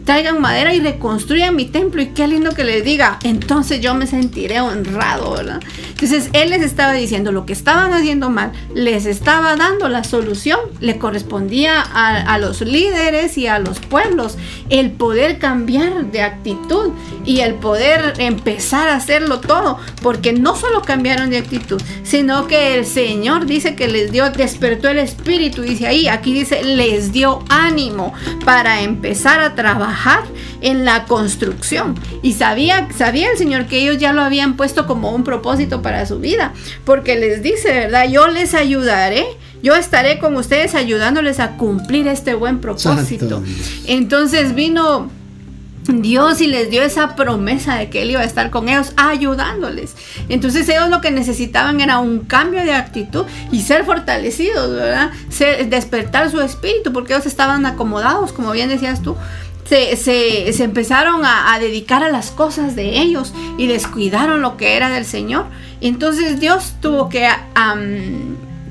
[0.05, 2.03] traigan madera y reconstruyan mi templo.
[2.03, 5.61] Y qué lindo que les diga, entonces yo me sentiré honrado, ¿verdad?
[5.91, 10.59] Entonces Él les estaba diciendo lo que estaban haciendo mal, les estaba dando la solución,
[10.81, 14.37] le correspondía a, a los líderes y a los pueblos
[14.69, 16.93] el poder cambiar de actitud
[17.25, 22.77] y el poder empezar a hacerlo todo porque no solo cambiaron de actitud, sino que
[22.77, 27.45] el Señor dice que les dio, despertó el espíritu, dice ahí, aquí dice, les dio
[27.49, 28.13] ánimo
[28.45, 30.23] para empezar a trabajar
[30.61, 31.95] en la construcción.
[32.23, 36.07] Y sabía, sabía el Señor que ellos ya lo habían puesto como un propósito para
[36.07, 36.53] su vida,
[36.85, 38.09] porque les dice, ¿verdad?
[38.09, 39.25] Yo les ayudaré.
[39.63, 43.45] Yo estaré con ustedes ayudándoles a cumplir este buen propósito.
[43.87, 45.09] Entonces vino
[45.89, 49.97] Dios y les dio esa promesa de que Él iba a estar con ellos ayudándoles.
[50.29, 55.11] Entonces ellos lo que necesitaban era un cambio de actitud y ser fortalecidos, ¿verdad?
[55.69, 59.17] despertar su espíritu porque ellos estaban acomodados, como bien decías tú.
[59.65, 65.07] Se, empezaron a, dedicar a las cosas de ellos y descuidaron lo que era del
[65.07, 65.47] Señor.
[65.81, 67.27] Entonces Dios tuvo que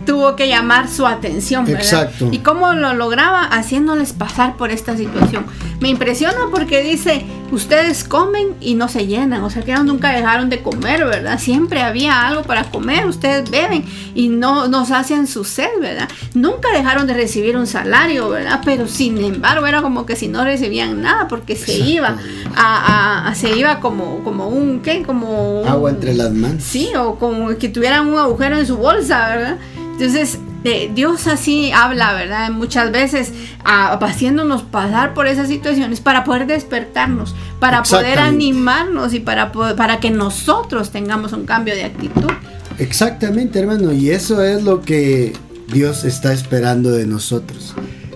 [0.06, 1.82] tuvo que llamar su atención, ¿verdad?
[1.82, 2.30] Exacto.
[2.32, 3.44] ¿Y cómo lo lograba?
[3.44, 5.46] Haciéndoles pasar por esta situación.
[5.80, 10.12] Me impresiona porque dice, ustedes comen y no se llenan, o sea que ellos nunca
[10.12, 11.40] dejaron de comer, ¿verdad?
[11.40, 13.86] Siempre había algo para comer, ustedes beben
[14.16, 16.10] y no nos hacen su sed, ¿verdad?
[16.34, 18.62] Nunca dejaron de recibir un salario, ¿verdad?
[18.64, 22.18] Pero sin embargo era como que si no recibían nada porque se iba
[22.56, 25.04] a, se iba como, como un, ¿qué?
[25.04, 25.64] Como...
[25.68, 26.64] Agua entre las manos.
[26.64, 29.58] Sí, o como que tuvieran un agujero en su bolsa, ¿verdad?
[29.94, 32.52] Entonces, Dios así habla, ¿verdad?
[32.52, 39.52] Muchas veces haciéndonos pasar por esas situaciones para poder despertarnos, para poder animarnos y para,
[39.52, 42.32] para que nosotros tengamos un cambio de actitud.
[42.78, 45.34] Exactamente, hermano, y eso es lo que
[45.74, 47.74] Dios está esperando de nosotros,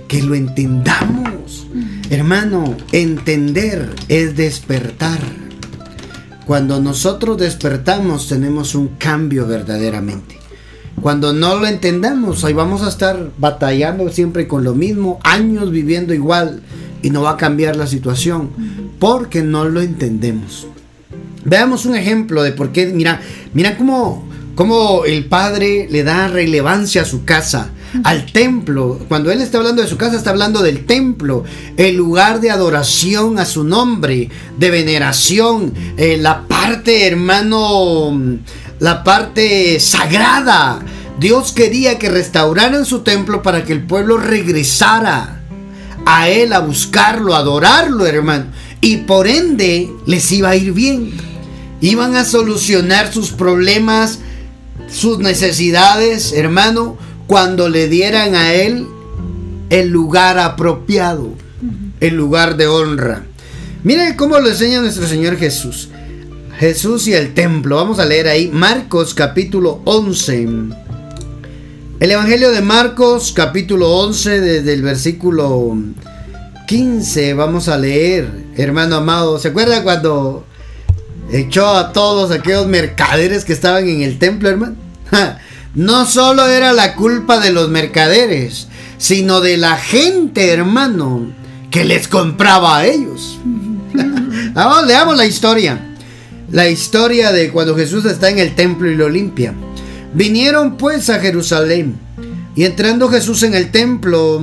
[0.08, 1.68] que lo entendamos.
[2.10, 5.20] Hermano, entender es despertar.
[6.46, 10.45] Cuando nosotros despertamos tenemos un cambio verdaderamente.
[11.06, 16.16] Cuando no lo entendamos, ahí vamos a estar batallando siempre con lo mismo, años viviendo
[16.16, 16.64] igual
[17.04, 18.50] y no va a cambiar la situación
[18.98, 20.66] porque no lo entendemos.
[21.44, 23.22] Veamos un ejemplo de por qué, mira,
[23.54, 27.70] mira cómo, cómo el padre le da relevancia a su casa,
[28.04, 29.00] al templo.
[29.08, 31.44] Cuando él está hablando de su casa, está hablando del templo,
[31.78, 38.40] el lugar de adoración a su nombre, de veneración, eh, la parte, hermano,
[38.80, 40.80] la parte sagrada.
[41.20, 45.42] Dios quería que restauraran su templo para que el pueblo regresara
[46.06, 48.46] a Él a buscarlo, a adorarlo, hermano.
[48.82, 51.14] y por ende les iba a ir bien.
[51.82, 54.20] Iban a solucionar sus problemas,
[54.88, 58.86] sus necesidades, hermano, cuando le dieran a él
[59.70, 61.34] el lugar apropiado,
[62.00, 63.24] el lugar de honra.
[63.84, 65.90] Miren cómo lo enseña nuestro Señor Jesús.
[66.60, 67.76] Jesús y el templo.
[67.76, 70.48] Vamos a leer ahí Marcos capítulo 11.
[72.00, 75.76] El Evangelio de Marcos capítulo 11 desde el versículo
[76.68, 79.38] 15 vamos a leer, hermano amado.
[79.38, 80.46] ¿Se acuerda cuando
[81.30, 84.76] echó a todos aquellos mercaderes que estaban en el templo, hermano?
[85.74, 91.34] No solo era la culpa de los mercaderes, sino de la gente, hermano,
[91.70, 93.40] que les compraba a ellos.
[94.54, 95.95] Vamos, leamos la historia.
[96.52, 99.54] La historia de cuando Jesús está en el templo y lo limpia.
[100.14, 102.00] Vinieron pues a Jerusalén
[102.56, 104.42] y entrando Jesús en el templo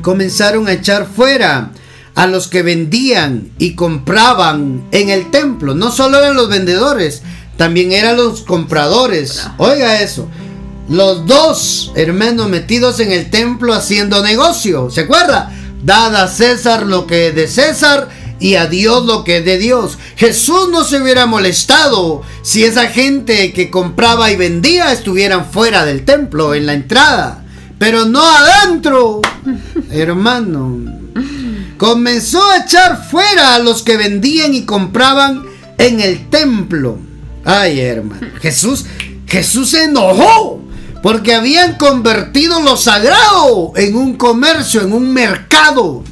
[0.00, 1.70] comenzaron a echar fuera
[2.14, 5.74] a los que vendían y compraban en el templo.
[5.74, 7.22] No solo eran los vendedores,
[7.56, 9.46] también eran los compradores.
[9.58, 10.28] Oiga eso.
[10.88, 14.90] Los dos hermanos metidos en el templo haciendo negocio.
[14.90, 15.52] ¿Se acuerda?
[15.84, 18.08] Dada César lo que de César
[18.42, 19.98] y a Dios lo que es de Dios.
[20.16, 26.04] Jesús no se hubiera molestado si esa gente que compraba y vendía estuvieran fuera del
[26.04, 27.44] templo, en la entrada,
[27.78, 29.20] pero no adentro,
[29.90, 30.80] hermano.
[31.78, 35.44] Comenzó a echar fuera a los que vendían y compraban
[35.78, 36.98] en el templo.
[37.44, 38.26] Ay, hermano.
[38.40, 38.86] Jesús,
[39.26, 40.60] Jesús se enojó
[41.00, 46.02] porque habían convertido lo sagrado en un comercio, en un mercado.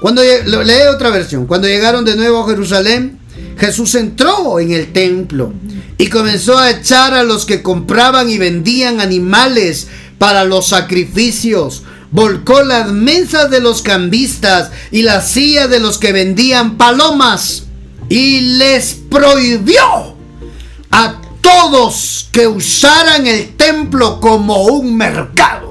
[0.00, 3.18] Cuando lee otra versión, cuando llegaron de nuevo a Jerusalén,
[3.58, 5.52] Jesús entró en el templo
[5.98, 11.82] y comenzó a echar a los que compraban y vendían animales para los sacrificios.
[12.10, 17.64] Volcó las mesas de los cambistas y las sillas de los que vendían palomas
[18.08, 20.16] y les prohibió
[20.90, 25.65] a todos que usaran el templo como un mercado.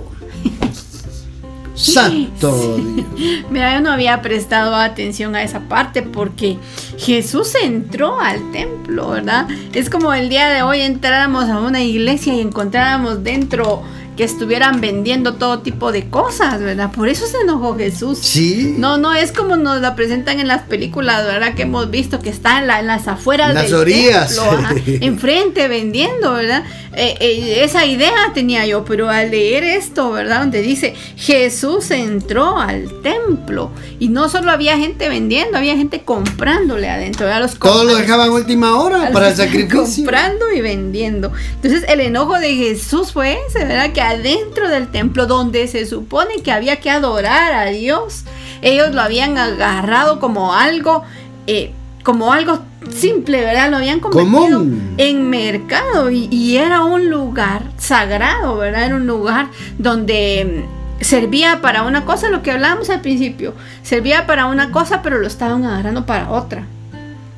[1.75, 3.45] Santo Dios.
[3.49, 6.57] Mira, yo no había prestado atención a esa parte porque
[6.97, 9.47] Jesús entró al templo, ¿verdad?
[9.73, 13.83] Es como el día de hoy entráramos a una iglesia y encontráramos dentro
[14.15, 16.91] que estuvieran vendiendo todo tipo de cosas, ¿verdad?
[16.91, 18.19] Por eso se enojó Jesús.
[18.19, 18.75] Sí.
[18.77, 21.53] No, no es como nos la presentan en las películas, ¿verdad?
[21.53, 24.41] Que hemos visto que está en, las afueras las del orillas.
[24.85, 26.63] enfrente vendiendo, ¿verdad?
[26.97, 30.39] Eh, eh, esa idea tenía yo, pero al leer esto, ¿verdad?
[30.39, 36.89] Donde dice Jesús entró al templo y no solo había gente vendiendo, había gente comprándole
[36.89, 37.25] adentro.
[37.25, 37.41] ¿verdad?
[37.41, 40.05] Los Todo lo dejaban última hora para el sacrificio.
[40.05, 41.33] Comprando y vendiendo.
[41.55, 43.91] Entonces el enojo de Jesús fue ese, ¿verdad?
[43.91, 48.23] Que adentro del templo donde se supone que había que adorar a Dios,
[48.61, 51.03] ellos lo habían agarrado como algo,
[51.47, 51.71] eh,
[52.03, 52.59] como algo
[52.93, 53.69] simple, ¿verdad?
[53.69, 54.63] Lo habían convertido
[54.97, 58.85] en mercado y, y, era un lugar sagrado, ¿verdad?
[58.85, 60.65] Era un lugar donde
[60.99, 65.17] mm, servía para una cosa, lo que hablábamos al principio, servía para una cosa, pero
[65.17, 66.65] lo estaban agarrando para otra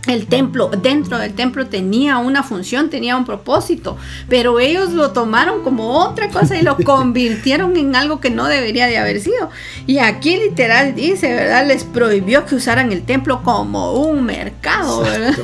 [0.07, 3.97] el templo, dentro del templo tenía una función, tenía un propósito,
[4.29, 8.87] pero ellos lo tomaron como otra cosa y lo convirtieron en algo que no debería
[8.87, 9.49] de haber sido.
[9.85, 11.67] Y aquí literal dice, ¿verdad?
[11.67, 15.35] Les prohibió que usaran el templo como un mercado, ¿verdad?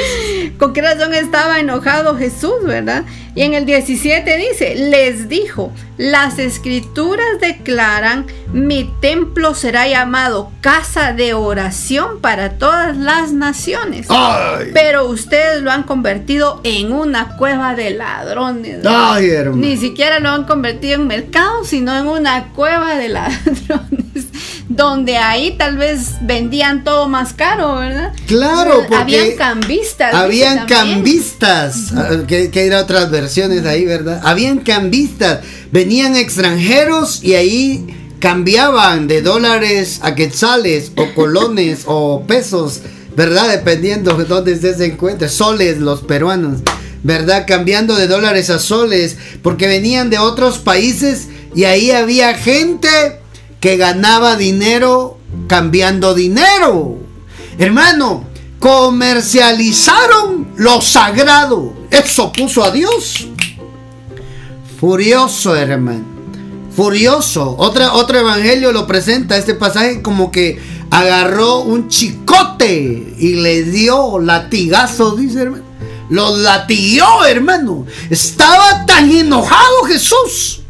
[0.58, 3.04] ¿Con qué razón estaba enojado Jesús, verdad?
[3.34, 11.12] Y en el 17 dice, les dijo, las escrituras declaran, mi templo será llamado casa
[11.12, 14.03] de oración para todas las naciones.
[14.72, 18.78] Pero ustedes lo han convertido en una cueva de ladrones.
[19.54, 24.26] Ni siquiera lo han convertido en mercado, sino en una cueva de ladrones.
[24.68, 28.12] Donde ahí tal vez vendían todo más caro, ¿verdad?
[28.26, 30.14] Claro, porque habían cambistas.
[30.14, 31.92] Habían cambistas.
[31.94, 34.20] Ah, que, que ir otras versiones ahí, ¿verdad?
[34.24, 35.40] Habían cambistas.
[35.70, 37.86] Venían extranjeros y ahí
[38.24, 42.80] cambiaban de dólares a quetzales o colones o pesos
[43.16, 43.50] ¿verdad?
[43.50, 46.60] Dependiendo de dónde se encuentre, soles los peruanos,
[47.02, 47.44] ¿verdad?
[47.46, 52.88] Cambiando de dólares a soles, porque venían de otros países y ahí había gente
[53.60, 56.98] que ganaba dinero cambiando dinero.
[57.58, 58.24] Hermano,
[58.58, 61.74] comercializaron lo sagrado.
[61.90, 63.28] Eso puso a Dios.
[64.80, 66.14] Furioso, hermano.
[66.74, 67.54] Furioso.
[67.58, 70.58] Otra, otro evangelio lo presenta este pasaje como que
[70.94, 75.64] agarró un chicote y le dio latigazo, dice hermano.
[76.08, 77.84] Lo latiguió, hermano.
[78.10, 80.60] Estaba tan enojado Jesús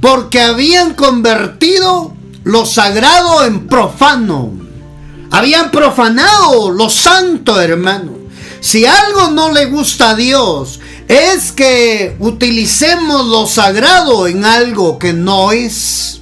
[0.00, 2.14] porque habían convertido
[2.44, 4.52] lo sagrado en profano.
[5.32, 8.12] habían profanado lo santo, hermano.
[8.60, 15.12] Si algo no le gusta a Dios, es que utilicemos lo sagrado en algo que
[15.12, 16.20] no es.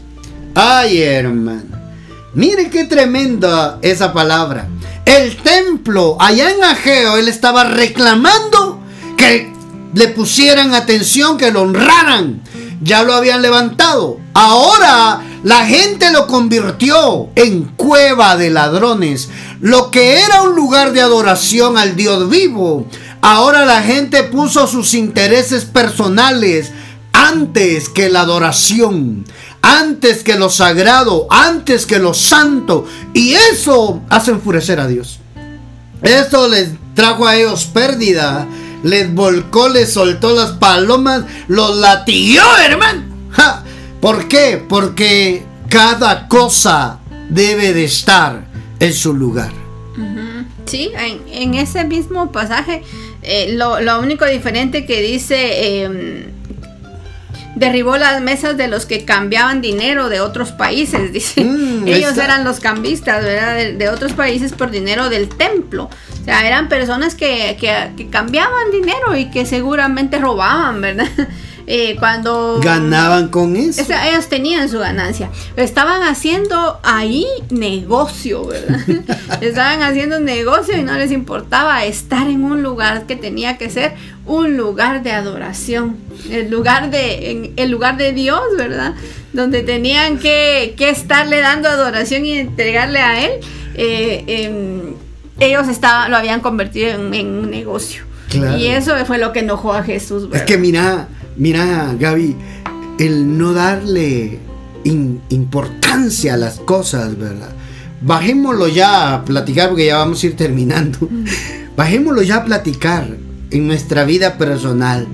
[0.55, 1.74] Ay, hermano.
[2.35, 4.69] Mire qué tremenda esa palabra.
[5.05, 8.81] El templo, allá en Ageo, él estaba reclamando
[9.17, 9.53] que
[9.95, 12.43] le pusieran atención, que lo honraran.
[12.83, 14.19] Ya lo habían levantado.
[14.35, 19.29] Ahora la gente lo convirtió en cueva de ladrones.
[19.61, 22.87] Lo que era un lugar de adoración al Dios vivo.
[23.23, 26.73] Ahora la gente puso sus intereses personales
[27.13, 29.25] antes que la adoración
[29.65, 32.87] antes que lo sagrado, antes que lo santo.
[33.15, 35.21] Y eso hace enfurecer a Dios.
[36.03, 38.47] Esto les trajo a ellos pérdida.
[38.83, 43.03] Les volcó, les soltó las palomas, los latiguió, hermano.
[44.01, 44.63] ¿Por qué?
[44.69, 46.99] Porque cada cosa
[47.31, 48.45] debe de estar
[48.79, 49.51] en su lugar.
[50.67, 52.83] Sí, en, ese mismo pasaje,
[53.23, 55.85] eh, lo, único diferente que dice...
[55.85, 56.34] Em,
[57.55, 61.45] derribó las mesas de los que cambiaban dinero de otros países, dice.
[61.45, 63.79] Mm, Ellos eran los cambistas, ¿verdad?
[63.79, 65.91] De, otros países por dinero del templo.
[66.21, 71.09] O sea, eran personas que, que cambiaban dinero y que seguramente robaban, ¿verdad?
[71.67, 73.83] Eh, cuando ganaban con eso.
[74.07, 75.31] ellos tenían su ganancia.
[75.57, 78.81] Estaban haciendo ahí negocio, ¿verdad?
[79.41, 83.95] Estaban haciendo negocio y no les importaba estar en un lugar que tenía que ser
[84.27, 85.97] un lugar de adoración,
[86.31, 88.95] el lugar de, el lugar de Dios, ¿verdad?
[89.33, 93.33] Donde tenían que, estarle dando adoración y entregarle a Él.
[93.75, 94.95] Eh,
[95.41, 98.05] ellos estaba, lo habían convertido en, un negocio.
[98.59, 100.25] Y eso fue lo que enojó a Jesús.
[100.25, 100.41] ¿verdad?
[100.41, 102.37] Es que mira, Mira, Gaby,
[103.01, 104.39] el no darle
[104.85, 107.51] importancia a las cosas, ¿verdad?
[108.03, 111.09] Bajémoslo ya a platicar porque ya vamos a ir terminando.
[111.77, 113.09] Bajémoslo ya a platicar
[113.51, 115.07] en nuestra vida personal.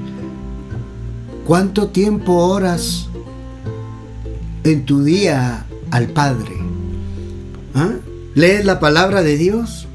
[1.46, 3.08] ¿Cuánto tiempo oras
[4.64, 6.52] en tu día al Padre?
[7.74, 7.92] ¿Ah?
[8.34, 9.88] ¿Lees la palabra de Dios?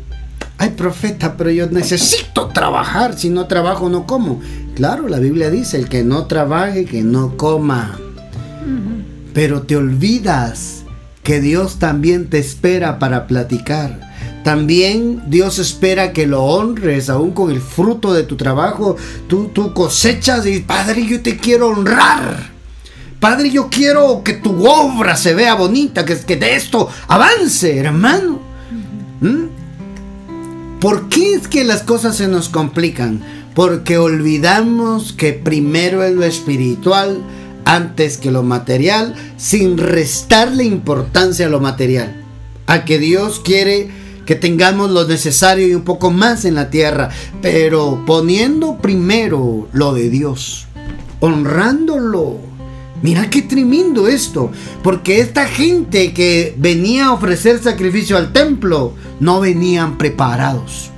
[0.57, 3.17] Ay, profeta, pero yo necesito trabajar.
[3.17, 4.41] Si no trabajo, no como.
[4.75, 7.97] Claro, la Biblia dice, el que no trabaje, que no coma.
[9.33, 10.83] Pero te olvidas
[11.23, 14.04] que Dios también te espera para platicar.
[14.45, 18.95] También Dios espera que lo honres, aún con el fruto de tu trabajo.
[19.27, 22.51] Tú, tú cosechas y Padre, yo te quiero honrar.
[23.19, 28.39] Padre, yo quiero que tu obra se vea bonita, que, que de esto avance, hermano.
[29.19, 30.79] ¿Mm?
[30.79, 33.21] ¿Por qué es que las cosas se nos complican?
[33.55, 37.23] porque olvidamos que primero es lo espiritual
[37.63, 42.21] antes que lo material, sin restarle importancia a lo material.
[42.67, 43.89] A que Dios quiere
[44.25, 47.09] que tengamos lo necesario y un poco más en la tierra,
[47.41, 50.67] pero poniendo primero lo de Dios,
[51.19, 52.39] honrándolo.
[53.01, 54.51] Mira qué tremendo esto,
[54.81, 60.89] porque esta gente que venía a ofrecer sacrificio al templo no venían preparados.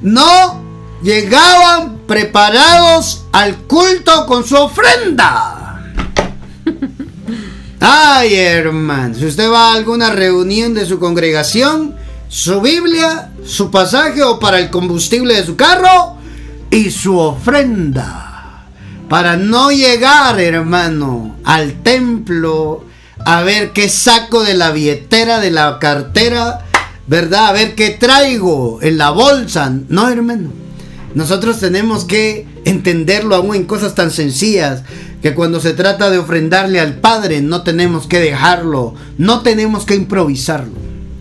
[0.00, 0.62] no
[1.02, 5.57] llegaban preparados al culto con su ofrenda.
[7.80, 11.94] Ay, hermano, si usted va a alguna reunión de su congregación,
[12.28, 16.16] su Biblia, su pasaje o para el combustible de su carro
[16.70, 18.66] y su ofrenda.
[19.08, 22.84] Para no llegar, hermano, al templo
[23.24, 26.64] a ver qué saco de la billetera, de la cartera
[27.08, 27.46] ¿verdad?
[27.46, 29.72] A ver qué traigo en la bolsa.
[29.88, 30.50] No, hermano.
[31.14, 34.82] Nosotros tenemos que entenderlo aún en cosas tan sencillas
[35.22, 39.94] que cuando se trata de ofrendarle al Padre no tenemos que dejarlo, no tenemos que
[39.94, 40.74] improvisarlo.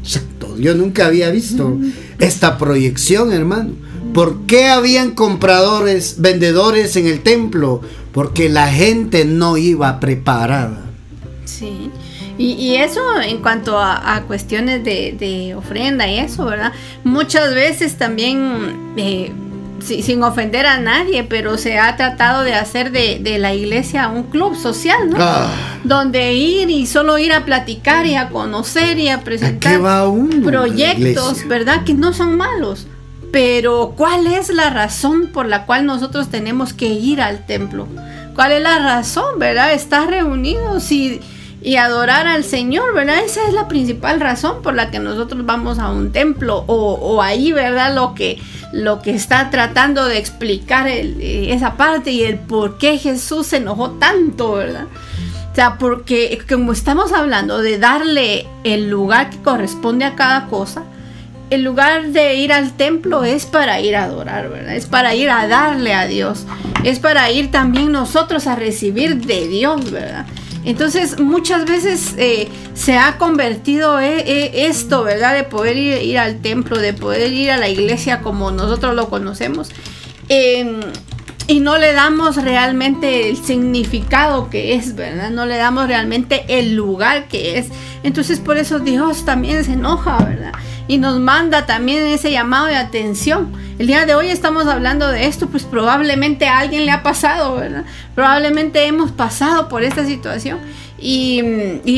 [0.04, 1.78] Exacto, yo nunca había visto
[2.20, 3.72] esta proyección, hermano.
[4.14, 7.82] ¿Por qué habían compradores, vendedores en el templo?
[8.14, 10.82] Porque la gente no iba preparada.
[11.46, 11.92] Sí.
[12.40, 16.72] Y, eso en cuanto a, cuestiones de, ofrenda y eso, ¿verdad?
[17.04, 19.32] Muchas veces también, eh,
[19.80, 24.56] sin ofender a nadie, pero se ha tratado de hacer de, la iglesia un club
[24.56, 25.18] social, ¿no?
[25.20, 25.50] Ah.
[25.84, 29.80] Donde ir y solo ir a platicar y a conocer y a presentar
[30.44, 31.84] proyectos, ¿verdad?
[31.84, 32.88] Que no son malos.
[33.32, 37.88] Pero ¿cuál es la razón por la cual nosotros tenemos que ir al templo?
[38.36, 39.74] ¿Cuál es la razón, verdad?
[39.74, 41.20] Estar reunidos y
[41.62, 43.24] y adorar al Señor, ¿verdad?
[43.26, 47.52] Esa es la principal razón por la que nosotros vamos a un templo o, ahí,
[47.52, 47.96] ¿verdad?
[47.96, 48.40] Lo que,
[48.74, 53.58] lo que está tratando de explicar eh, esa parte y el por qué Jesús se
[53.58, 54.88] enojó tanto, ¿verdad?
[55.58, 60.84] sea, porque como estamos hablando de darle el lugar que corresponde a cada cosa,
[61.50, 64.76] el lugar de ir al templo es para ir a adorar, ¿verdad?
[64.76, 66.46] Es para ir a darle a Dios.
[66.84, 70.28] Es para ir también nosotros a recibir de Dios, ¿verdad?
[70.68, 75.34] Entonces muchas veces eh, se ha convertido eh, eh, esto, ¿verdad?
[75.34, 79.70] De poder ir, al templo, de poder ir a la iglesia como nosotros lo conocemos.
[81.48, 85.30] y no le damos realmente el significado que es, ¿verdad?
[85.30, 87.68] No le damos realmente el lugar que es.
[88.04, 90.52] Entonces por eso Dios también se enoja, ¿verdad?
[90.88, 93.52] y nos manda también ese llamado de atención.
[93.80, 97.58] El día de hoy estamos hablando de esto, pues probablemente a alguien le ha pasado,
[97.58, 97.86] ¿verdad?
[98.16, 100.58] Probablemente hemos pasado por esta situación
[100.98, 101.40] y,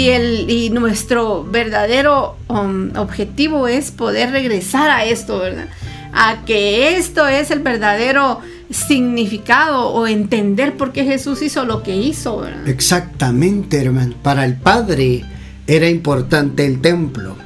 [0.10, 5.68] el, y nuestro verdadero um, objetivo es poder regresar a esto, ¿verdad?
[6.12, 11.96] A que esto es el verdadero significado o entender por qué Jesús hizo lo que
[11.96, 12.68] hizo, ¿verdad?
[12.68, 14.16] Exactamente, hermano.
[14.22, 15.24] Para el Padre
[15.66, 17.38] era importante el templo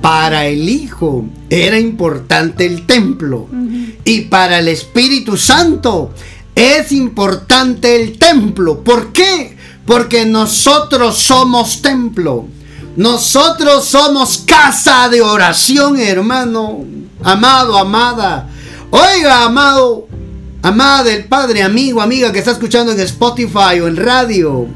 [0.00, 3.48] para el Hijo era importante el templo.
[4.04, 6.12] Y para el Espíritu Santo
[6.54, 8.82] es importante el templo.
[8.82, 9.56] ¿Por qué?
[9.84, 12.46] Porque nosotros somos templo.
[12.96, 16.84] Nosotros somos casa de oración, hermano.
[17.22, 18.48] Amado, amada.
[18.90, 20.06] Oiga, amado,
[20.62, 24.66] amada del Padre, amigo, amiga que está escuchando en Spotify o en radio.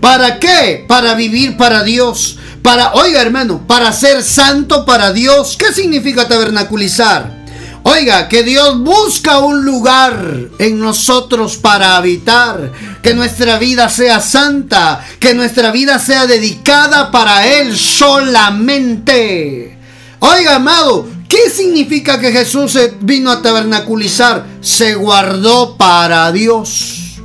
[0.00, 0.84] ¿Para qué?
[0.88, 2.36] Para vivir para Dios.
[2.62, 5.56] Para, oiga, hermano, para ser santo para Dios.
[5.58, 7.40] ¿Qué significa tabernaculizar?
[7.82, 12.70] Oiga, que Dios busca un lugar en nosotros para habitar,
[13.02, 19.78] que nuestra vida sea santa, que nuestra vida sea dedicada para Él solamente.
[20.18, 24.44] Oiga, amado, ¿Qué significa que Jesús vino a tabernaculizar?
[24.60, 27.20] Se guardó para Dios.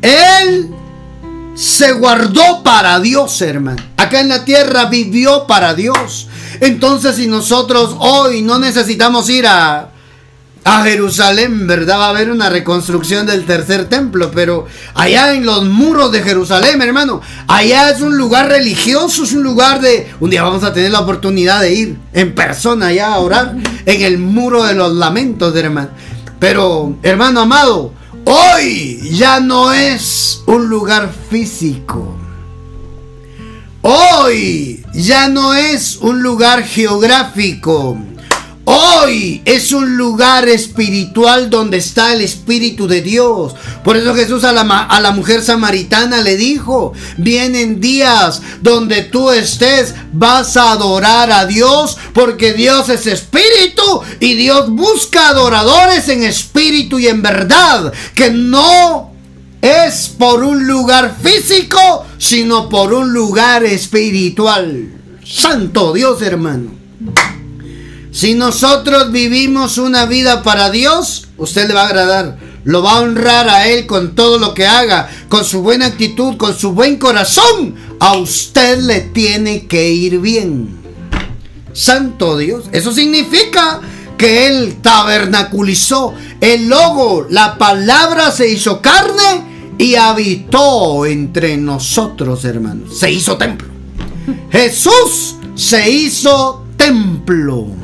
[0.00, 0.70] Él
[1.56, 3.82] se guardó para Dios, hermano.
[3.96, 6.28] Acá en la tierra vivió para Dios.
[6.60, 9.90] Entonces, si nosotros hoy no necesitamos ir a
[10.64, 11.98] a Jerusalén, ¿verdad?
[11.98, 16.80] Va a haber una reconstrucción del tercer templo, pero allá en los muros de Jerusalén,
[16.80, 20.10] hermano, allá es un lugar religioso, es un lugar de...
[20.20, 24.02] Un día vamos a tener la oportunidad de ir en persona allá a orar en
[24.02, 25.90] el muro de los lamentos, hermano.
[26.38, 27.92] Pero, hermano amado,
[28.24, 32.16] hoy ya no es un lugar físico.
[33.82, 37.98] Hoy ya no es un lugar geográfico.
[38.66, 43.54] Hoy es un lugar espiritual donde está el Espíritu de Dios.
[43.84, 49.30] Por eso Jesús a la, a la, mujer samaritana le dijo, vienen días donde tú
[49.30, 56.22] estés, vas a adorar a Dios, porque Dios es espíritu y Dios busca adoradores en
[56.22, 59.12] espíritu y en verdad, que no
[59.60, 64.88] es por un lugar físico, sino por un lugar espiritual.
[65.22, 66.70] Santo Dios hermano.
[68.14, 72.38] Si nosotros vivimos una vida para Dios, usted le va a agradar.
[72.62, 76.36] Lo va a honrar a Él con todo lo que haga, con su buena actitud,
[76.36, 77.74] con su buen corazón.
[77.98, 80.76] A usted le tiene que ir bien.
[81.72, 82.66] Santo Dios.
[82.70, 83.80] Eso significa
[84.16, 86.14] que Él tabernaculizó.
[86.40, 92.96] El logo, la palabra se hizo carne y habitó entre nosotros, hermanos.
[92.96, 93.66] Se hizo templo.
[94.52, 97.83] Jesús se hizo templo.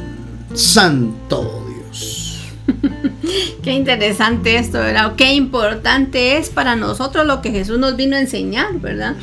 [0.54, 2.40] Santo Dios.
[3.62, 5.14] Qué interesante esto, ¿verdad?
[5.16, 9.16] Qué importante es para nosotros lo que Jesús nos vino a enseñar, ¿verdad?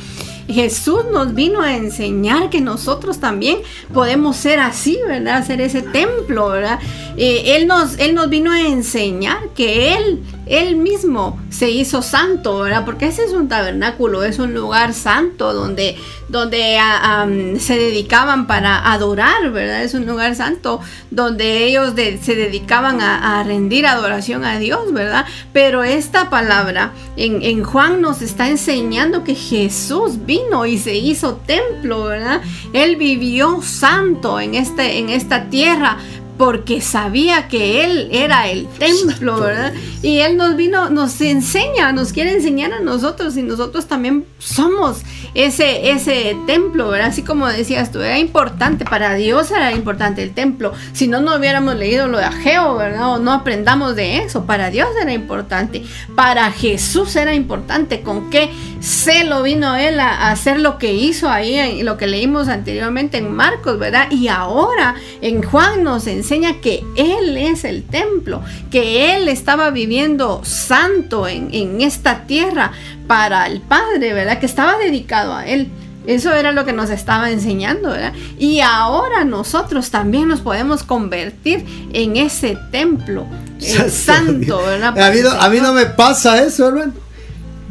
[0.48, 3.58] Jesús nos vino a enseñar que nosotros también
[3.92, 5.46] podemos ser así, ¿verdad?
[5.46, 6.78] Ser ese templo, ¿verdad?
[7.18, 12.60] Eh, él, nos, él nos vino a enseñar que Él, Él mismo se hizo santo,
[12.60, 12.84] ¿verdad?
[12.84, 15.96] Porque ese es un tabernáculo, es un lugar santo donde,
[16.28, 17.26] donde ah,
[17.58, 19.82] se dedicaban para adorar, ¿verdad?
[19.82, 20.80] Es un lugar santo
[21.10, 21.92] donde ellos
[22.22, 25.24] se dedicaban a, rendir adoración a Dios, ¿verdad?
[25.52, 31.36] Pero esta palabra en, en Juan nos está enseñando que Jesús vino y se hizo
[31.46, 32.40] templo, ¿verdad?
[32.72, 35.98] Él vivió santo en, este, en esta tierra
[36.38, 39.72] porque sabía que Él era el templo, ¿verdad?
[40.02, 45.02] Y Él nos vino, nos enseña, nos quiere enseñar a nosotros y nosotros también somos
[45.34, 47.08] ese, ese templo, ¿verdad?
[47.08, 50.72] Así como decías tú, era importante, para Dios era importante el templo.
[50.92, 53.14] Si no, no hubiéramos leído lo de Ageo, ¿verdad?
[53.14, 54.44] O no aprendamos de eso.
[54.44, 55.82] Para Dios era importante.
[56.14, 58.02] Para Jesús era importante.
[58.02, 62.46] ¿Con qué celo vino Él a, hacer lo que hizo ahí, en lo que leímos
[62.46, 64.08] anteriormente en Marcos, ¿verdad?
[64.12, 66.27] Y ahora en Juan nos enseña
[66.60, 72.72] que Él es el templo, que Él estaba viviendo santo en, en esta tierra
[73.06, 74.38] para el Padre, ¿verdad?
[74.38, 75.68] Que estaba dedicado a Él.
[76.06, 78.12] Eso era lo que nos estaba enseñando, ¿verdad?
[78.38, 83.26] Y ahora nosotros también nos podemos convertir en ese templo
[83.90, 84.98] santo, ¿verdad?
[84.98, 87.07] A mí, no, a mí no me pasa eso, hermano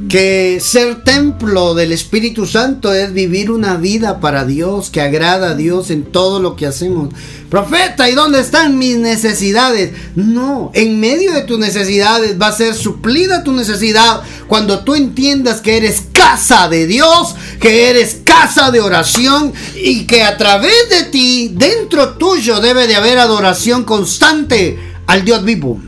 [0.09, 5.55] que ser templo del Espíritu Santo es vivir una vida para Dios, que agrada a
[5.55, 7.09] Dios en todo lo que hacemos.
[7.49, 9.93] Profeta, ¿y dónde están mis necesidades?
[10.15, 15.61] No, en medio de tus necesidades va a ser suplida tu necesidad cuando tú entiendas
[15.61, 21.03] que eres casa de Dios, que eres casa de oración y que a través de
[21.05, 24.77] ti, dentro tuyo, debe de haber adoración constante
[25.07, 25.81] al Dios vivo.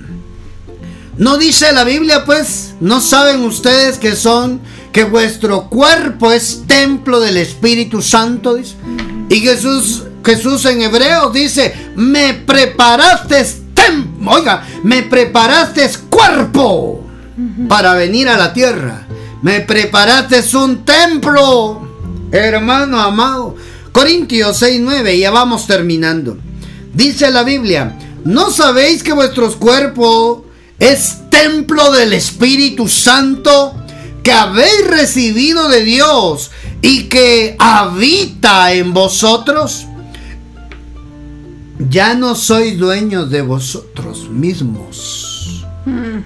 [1.20, 2.76] ¿No dice la Biblia, pues?
[2.80, 4.62] ¿No saben ustedes que son,
[4.94, 8.58] que vuestro cuerpo es templo del Espíritu Santo?
[9.28, 17.04] Y Jesús, Jesús en hebreo dice, me preparaste templo, oiga, me preparaste cuerpo
[17.68, 19.06] para venir a la tierra.
[19.42, 21.86] Me preparaste un templo,
[22.32, 23.58] hermano amado.
[23.92, 26.38] Corintios 6, 9, ya vamos terminando.
[26.94, 30.44] Dice la Biblia, ¿no sabéis que vuestros cuerpos
[30.80, 33.76] es templo del Espíritu Santo
[34.24, 36.52] que habéis recibido de Dios
[36.82, 39.86] y que habita en vosotros.
[41.90, 45.66] Ya no sois dueños de vosotros mismos.
[45.86, 46.20] Mm.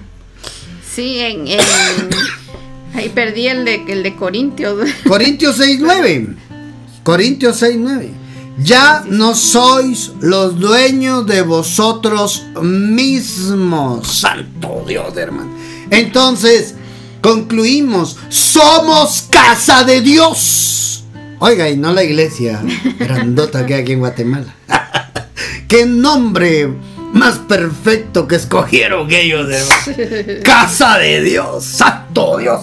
[0.94, 1.46] Sí, en,
[2.94, 4.88] ahí perdí el de, el de Corintios.
[5.06, 6.36] Corintios 6.9.
[7.04, 8.23] Corintios 6.9
[8.58, 14.06] ya no sois los dueños de vosotros mismos.
[14.06, 15.50] Santo Dios, hermano.
[15.90, 16.74] Entonces,
[17.20, 21.04] concluimos, somos casa de Dios.
[21.40, 22.62] Oiga, y no la iglesia
[22.98, 24.54] grandota que hay aquí en Guatemala.
[25.68, 26.72] Qué nombre
[27.12, 30.40] más perfecto que escogieron ellos, hermano.
[30.42, 32.62] Casa de Dios, Santo Dios.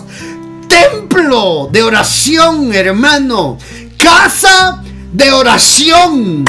[0.67, 3.57] Templo de oración, hermano.
[3.97, 4.81] Casa
[5.11, 6.45] de oración.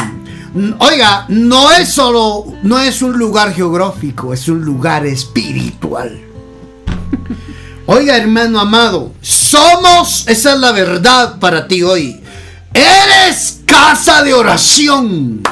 [0.79, 6.21] Oiga, no es solo, no es un lugar geográfico, es un lugar espiritual.
[7.87, 12.21] Oiga, hermano amado, somos, esa es la verdad para ti hoy.
[12.75, 15.43] Eres casa de oración.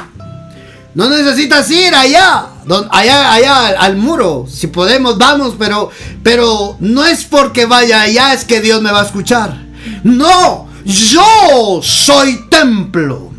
[0.93, 2.47] No necesitas ir allá,
[2.89, 4.45] allá, allá al muro.
[4.49, 5.89] Si podemos, vamos, pero,
[6.21, 9.57] pero no es porque vaya allá es que Dios me va a escuchar.
[10.03, 13.31] No, yo soy templo.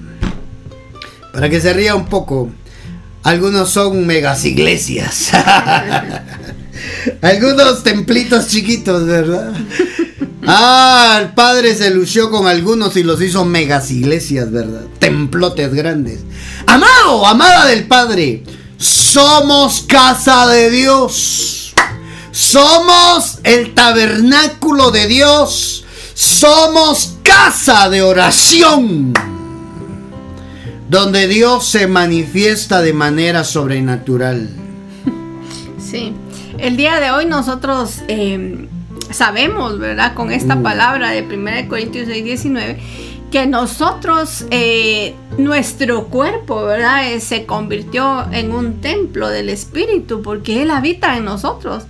[1.32, 2.50] Para que se ría un poco,
[3.22, 5.30] algunos son megas iglesias.
[7.22, 9.52] algunos templitos chiquitos, ¿verdad?
[10.46, 14.82] Ah, el padre se lució con algunos y los hizo megas iglesias, ¿verdad?
[14.98, 16.20] Templotes grandes.
[16.66, 18.42] Amado, amada del Padre,
[18.76, 21.74] somos casa de Dios.
[22.32, 25.81] Somos el tabernáculo de Dios.
[26.22, 29.12] Somos casa de oración,
[30.88, 34.48] donde Dios se manifiesta de manera sobrenatural.
[35.80, 36.14] Sí,
[36.58, 38.68] el día de hoy nosotros eh,
[39.10, 40.14] sabemos, ¿verdad?
[40.14, 40.62] Con esta mm.
[40.62, 42.78] palabra de 1 Corintios 6, 19,
[43.32, 47.12] que nosotros, eh, nuestro cuerpo, ¿verdad?
[47.12, 51.82] Eh, se convirtió en un templo del Espíritu, porque Él habita en nosotros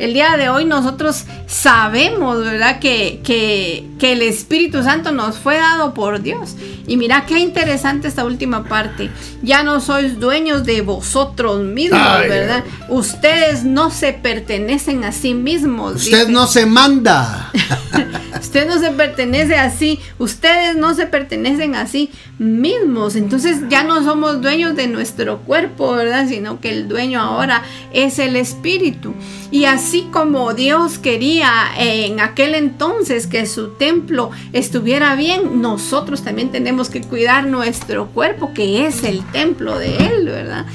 [0.00, 2.80] el día de hoy nosotros sabemos, ¿verdad?
[2.80, 6.56] Que, que, el Espíritu Santo nos fue dado por Dios.
[6.86, 9.10] Y mira qué interesante esta última parte.
[9.42, 12.64] Ya no sois dueños de vosotros mismos, ¿verdad?
[12.88, 15.96] Ustedes no se pertenecen a sí mismos.
[15.96, 17.52] Usted no se manda.
[18.40, 20.00] Usted no se pertenece así.
[20.18, 23.16] Ustedes no se pertenecen a sí mismos.
[23.16, 26.26] Entonces ya no somos dueños de nuestro cuerpo, ¿verdad?
[26.26, 29.14] Sino que el dueño ahora es el Espíritu.
[29.50, 36.50] Y así como Dios quería en aquel entonces que su templo estuviera bien, nosotros también
[36.50, 40.66] tenemos que cuidar nuestro cuerpo, que es el templo de Él, ¿verdad?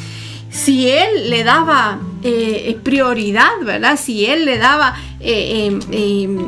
[0.55, 3.99] Si él le daba eh, prioridad, ¿verdad?
[4.01, 5.77] Si él le daba, eh,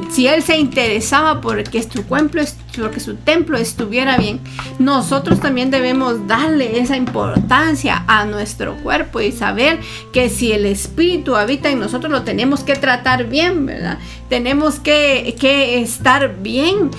[0.10, 2.40] si él se interesaba por que su cuerpo,
[2.80, 4.40] porque su templo estuviera bien,
[4.80, 9.80] nosotros también debemos darle esa importancia a nuestro cuerpo y saber
[10.14, 13.98] que si el Espíritu habita en nosotros lo tenemos que tratar bien, ¿verdad?
[14.30, 16.92] Tenemos que, que estar bien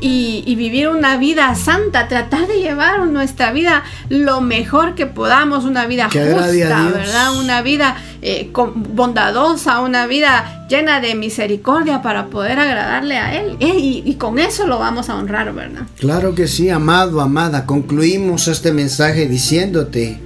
[0.00, 5.86] y, vivir una vida santa, tratar de llevar nuestra vida lo mejor que podamos, una
[5.86, 7.36] vida justa, ¿verdad?
[7.38, 13.56] Una vida eh, bondadosa, una vida llena de misericordia para poder agradarle a Él.
[13.60, 15.82] Eh, y, con eso lo vamos a honrar, ¿verdad?
[15.98, 17.66] Claro que sí, amado, amada.
[17.66, 20.20] Concluimos este mensaje diciéndote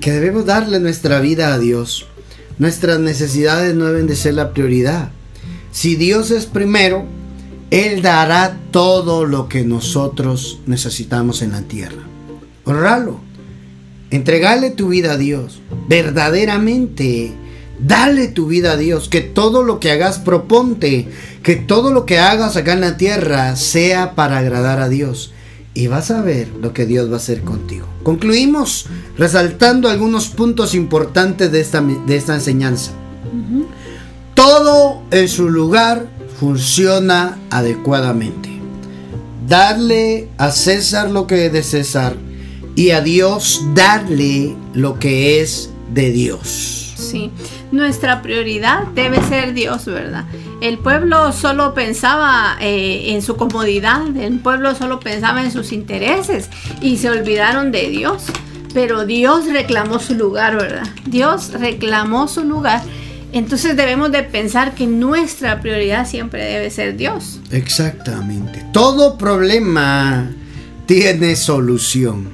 [0.00, 2.06] que debemos darle nuestra vida a Dios.
[2.58, 5.10] Nuestras necesidades no deben de ser la prioridad.
[5.70, 7.06] Si Dios es primero,
[7.72, 12.02] él dará todo lo que nosotros necesitamos en la tierra.
[12.64, 13.18] Honralo.
[14.10, 15.62] Entregale tu vida a Dios.
[15.88, 17.32] Verdaderamente.
[17.78, 19.08] Dale tu vida a Dios.
[19.08, 21.08] Que todo lo que hagas proponte.
[21.42, 25.32] Que todo lo que hagas acá en la tierra sea para agradar a Dios.
[25.72, 27.86] Y vas a ver lo que Dios va a hacer contigo.
[28.02, 28.84] Concluimos
[29.16, 32.90] resaltando algunos puntos importantes de esta, de esta enseñanza.
[34.34, 36.11] Todo en su lugar
[36.42, 38.50] funciona adecuadamente.
[39.46, 42.16] Darle a César lo que es de César
[42.74, 46.94] y a Dios darle lo que es de Dios.
[46.96, 47.30] Sí,
[47.70, 50.24] nuestra prioridad debe ser Dios, ¿verdad?
[50.60, 56.50] El pueblo solo pensaba eh, en su comodidad, el pueblo solo pensaba en sus intereses
[56.80, 58.24] y se olvidaron de Dios.
[58.74, 60.88] Pero Dios reclamó su lugar, ¿verdad?
[61.06, 62.82] Dios reclamó su lugar
[63.32, 67.40] entonces debemos de pensar que nuestra prioridad siempre debe ser Dios.
[67.50, 68.64] Exactamente.
[68.72, 70.30] Todo problema
[70.86, 72.30] tiene solución.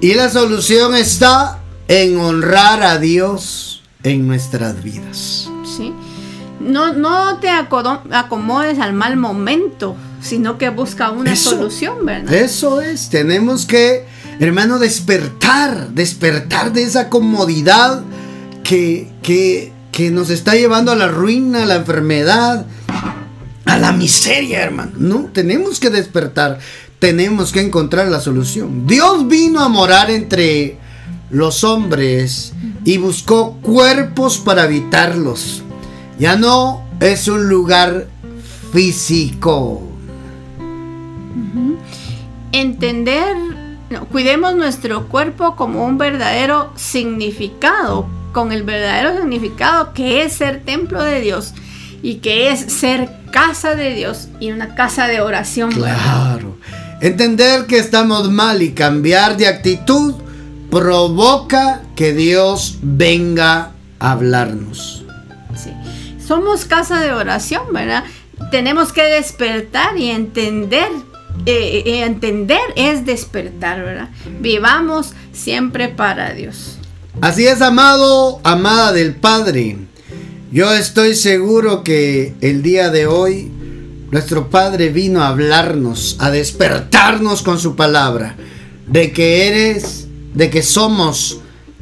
[0.00, 1.58] Y la solución está
[1.88, 5.50] en honrar a Dios en nuestras vidas.
[5.76, 5.92] Sí.
[6.60, 12.32] No, no te acomodes al mal momento, sino que busca una solución, ¿verdad?
[12.32, 13.10] Eso es.
[13.10, 14.06] Tenemos que,
[14.40, 18.02] hermano, despertar, despertar de esa comodidad
[18.64, 22.66] que, que que nos está llevando a la ruina, a la enfermedad,
[23.64, 24.92] a la miseria, hermano.
[24.98, 26.58] No, tenemos que despertar,
[26.98, 28.86] tenemos que encontrar la solución.
[28.86, 30.76] Dios vino a morar entre
[31.30, 32.52] los hombres
[32.84, 35.62] y buscó cuerpos para habitarlos.
[36.18, 38.06] Ya no es un lugar
[38.74, 39.82] físico.
[42.52, 43.34] Entender,
[44.12, 51.02] cuidemos nuestro cuerpo como un verdadero significado con el verdadero significado que es ser templo
[51.02, 51.54] de Dios
[52.02, 55.72] y que es ser casa de Dios y una casa de oración.
[55.72, 56.58] Claro.
[57.00, 60.16] Entender que estamos mal y cambiar de actitud
[60.70, 63.70] provoca que Dios venga
[64.00, 65.06] a hablarnos.
[65.54, 65.70] Sí.
[66.22, 68.04] Somos casa de oración, ¿verdad?
[68.50, 70.90] Tenemos que despertar y entender
[71.46, 74.10] eh, eh, entender es despertar, ¿verdad?
[74.40, 76.75] Vivamos siempre para Dios.
[77.22, 79.78] Así es, amado, amada del Padre.
[80.52, 83.50] Yo estoy seguro que el día de hoy
[84.10, 88.36] nuestro Padre vino a hablarnos, a despertarnos con su palabra,
[88.86, 91.40] de que eres, de que somos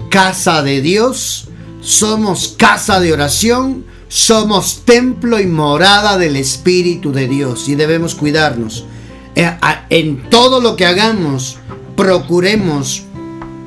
[0.09, 1.49] casa de Dios,
[1.81, 8.85] somos casa de oración, somos templo y morada del Espíritu de Dios y debemos cuidarnos.
[9.35, 9.51] Eh,
[9.91, 11.59] en todo lo que hagamos,
[11.97, 13.03] procuremos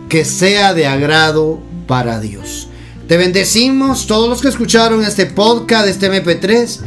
[0.10, 2.68] que sea de agrado para Dios.
[3.08, 6.80] Te bendecimos todos los que escucharon este podcast, este MP3,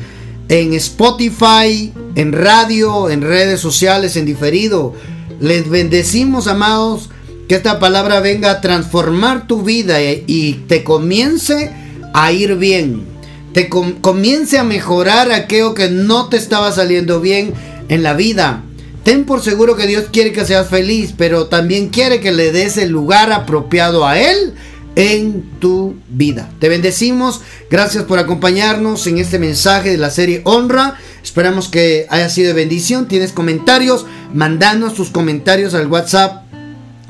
[0.48, 4.94] en Spotify, en radio, en redes sociales, en diferido.
[5.40, 7.08] Les bendecimos, amados,
[7.48, 11.72] que esta palabra venga a transformar tu vida y te comience
[12.12, 13.04] a ir bien.
[13.52, 17.52] Te comience a mejorar aquello que no te estaba saliendo bien
[17.88, 18.62] en la vida.
[19.04, 22.76] Ten por seguro que Dios quiere que seas feliz, pero también quiere que le des
[22.76, 24.54] el lugar apropiado a Él
[24.96, 26.50] en tu vida.
[26.58, 27.40] Te bendecimos.
[27.70, 30.98] Gracias por acompañarnos en este mensaje de la serie Honra.
[31.22, 33.08] Esperamos que haya sido de bendición.
[33.08, 36.44] Tienes comentarios, mandanos tus comentarios al WhatsApp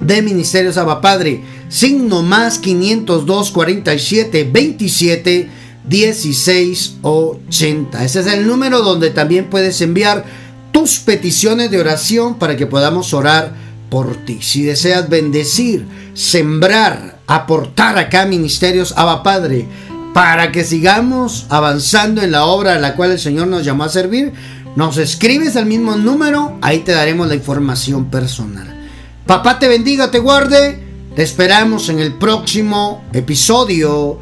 [0.01, 1.43] de Ministerios Abba Padre.
[1.68, 5.51] Signo más 502 47 27
[5.88, 8.05] 16 80.
[8.05, 10.24] Ese es el número donde también puedes enviar
[10.72, 13.52] tus peticiones de oración para que podamos orar
[13.90, 14.38] por ti.
[14.40, 19.66] Si deseas bendecir, sembrar, aportar acá ministerios Abba Padre,
[20.14, 23.88] para que sigamos avanzando en la obra a la cual el Señor nos llamó a
[23.88, 24.32] servir,
[24.76, 28.80] nos escribes al mismo número, ahí te daremos la información personal.
[29.26, 30.90] Papá te bendiga, te guarde.
[31.14, 34.18] Te esperamos en el próximo episodio,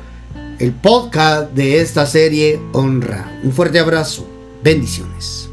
[0.59, 3.41] el podcast de esta serie Honra.
[3.43, 4.27] Un fuerte abrazo.
[4.63, 5.48] Bendiciones.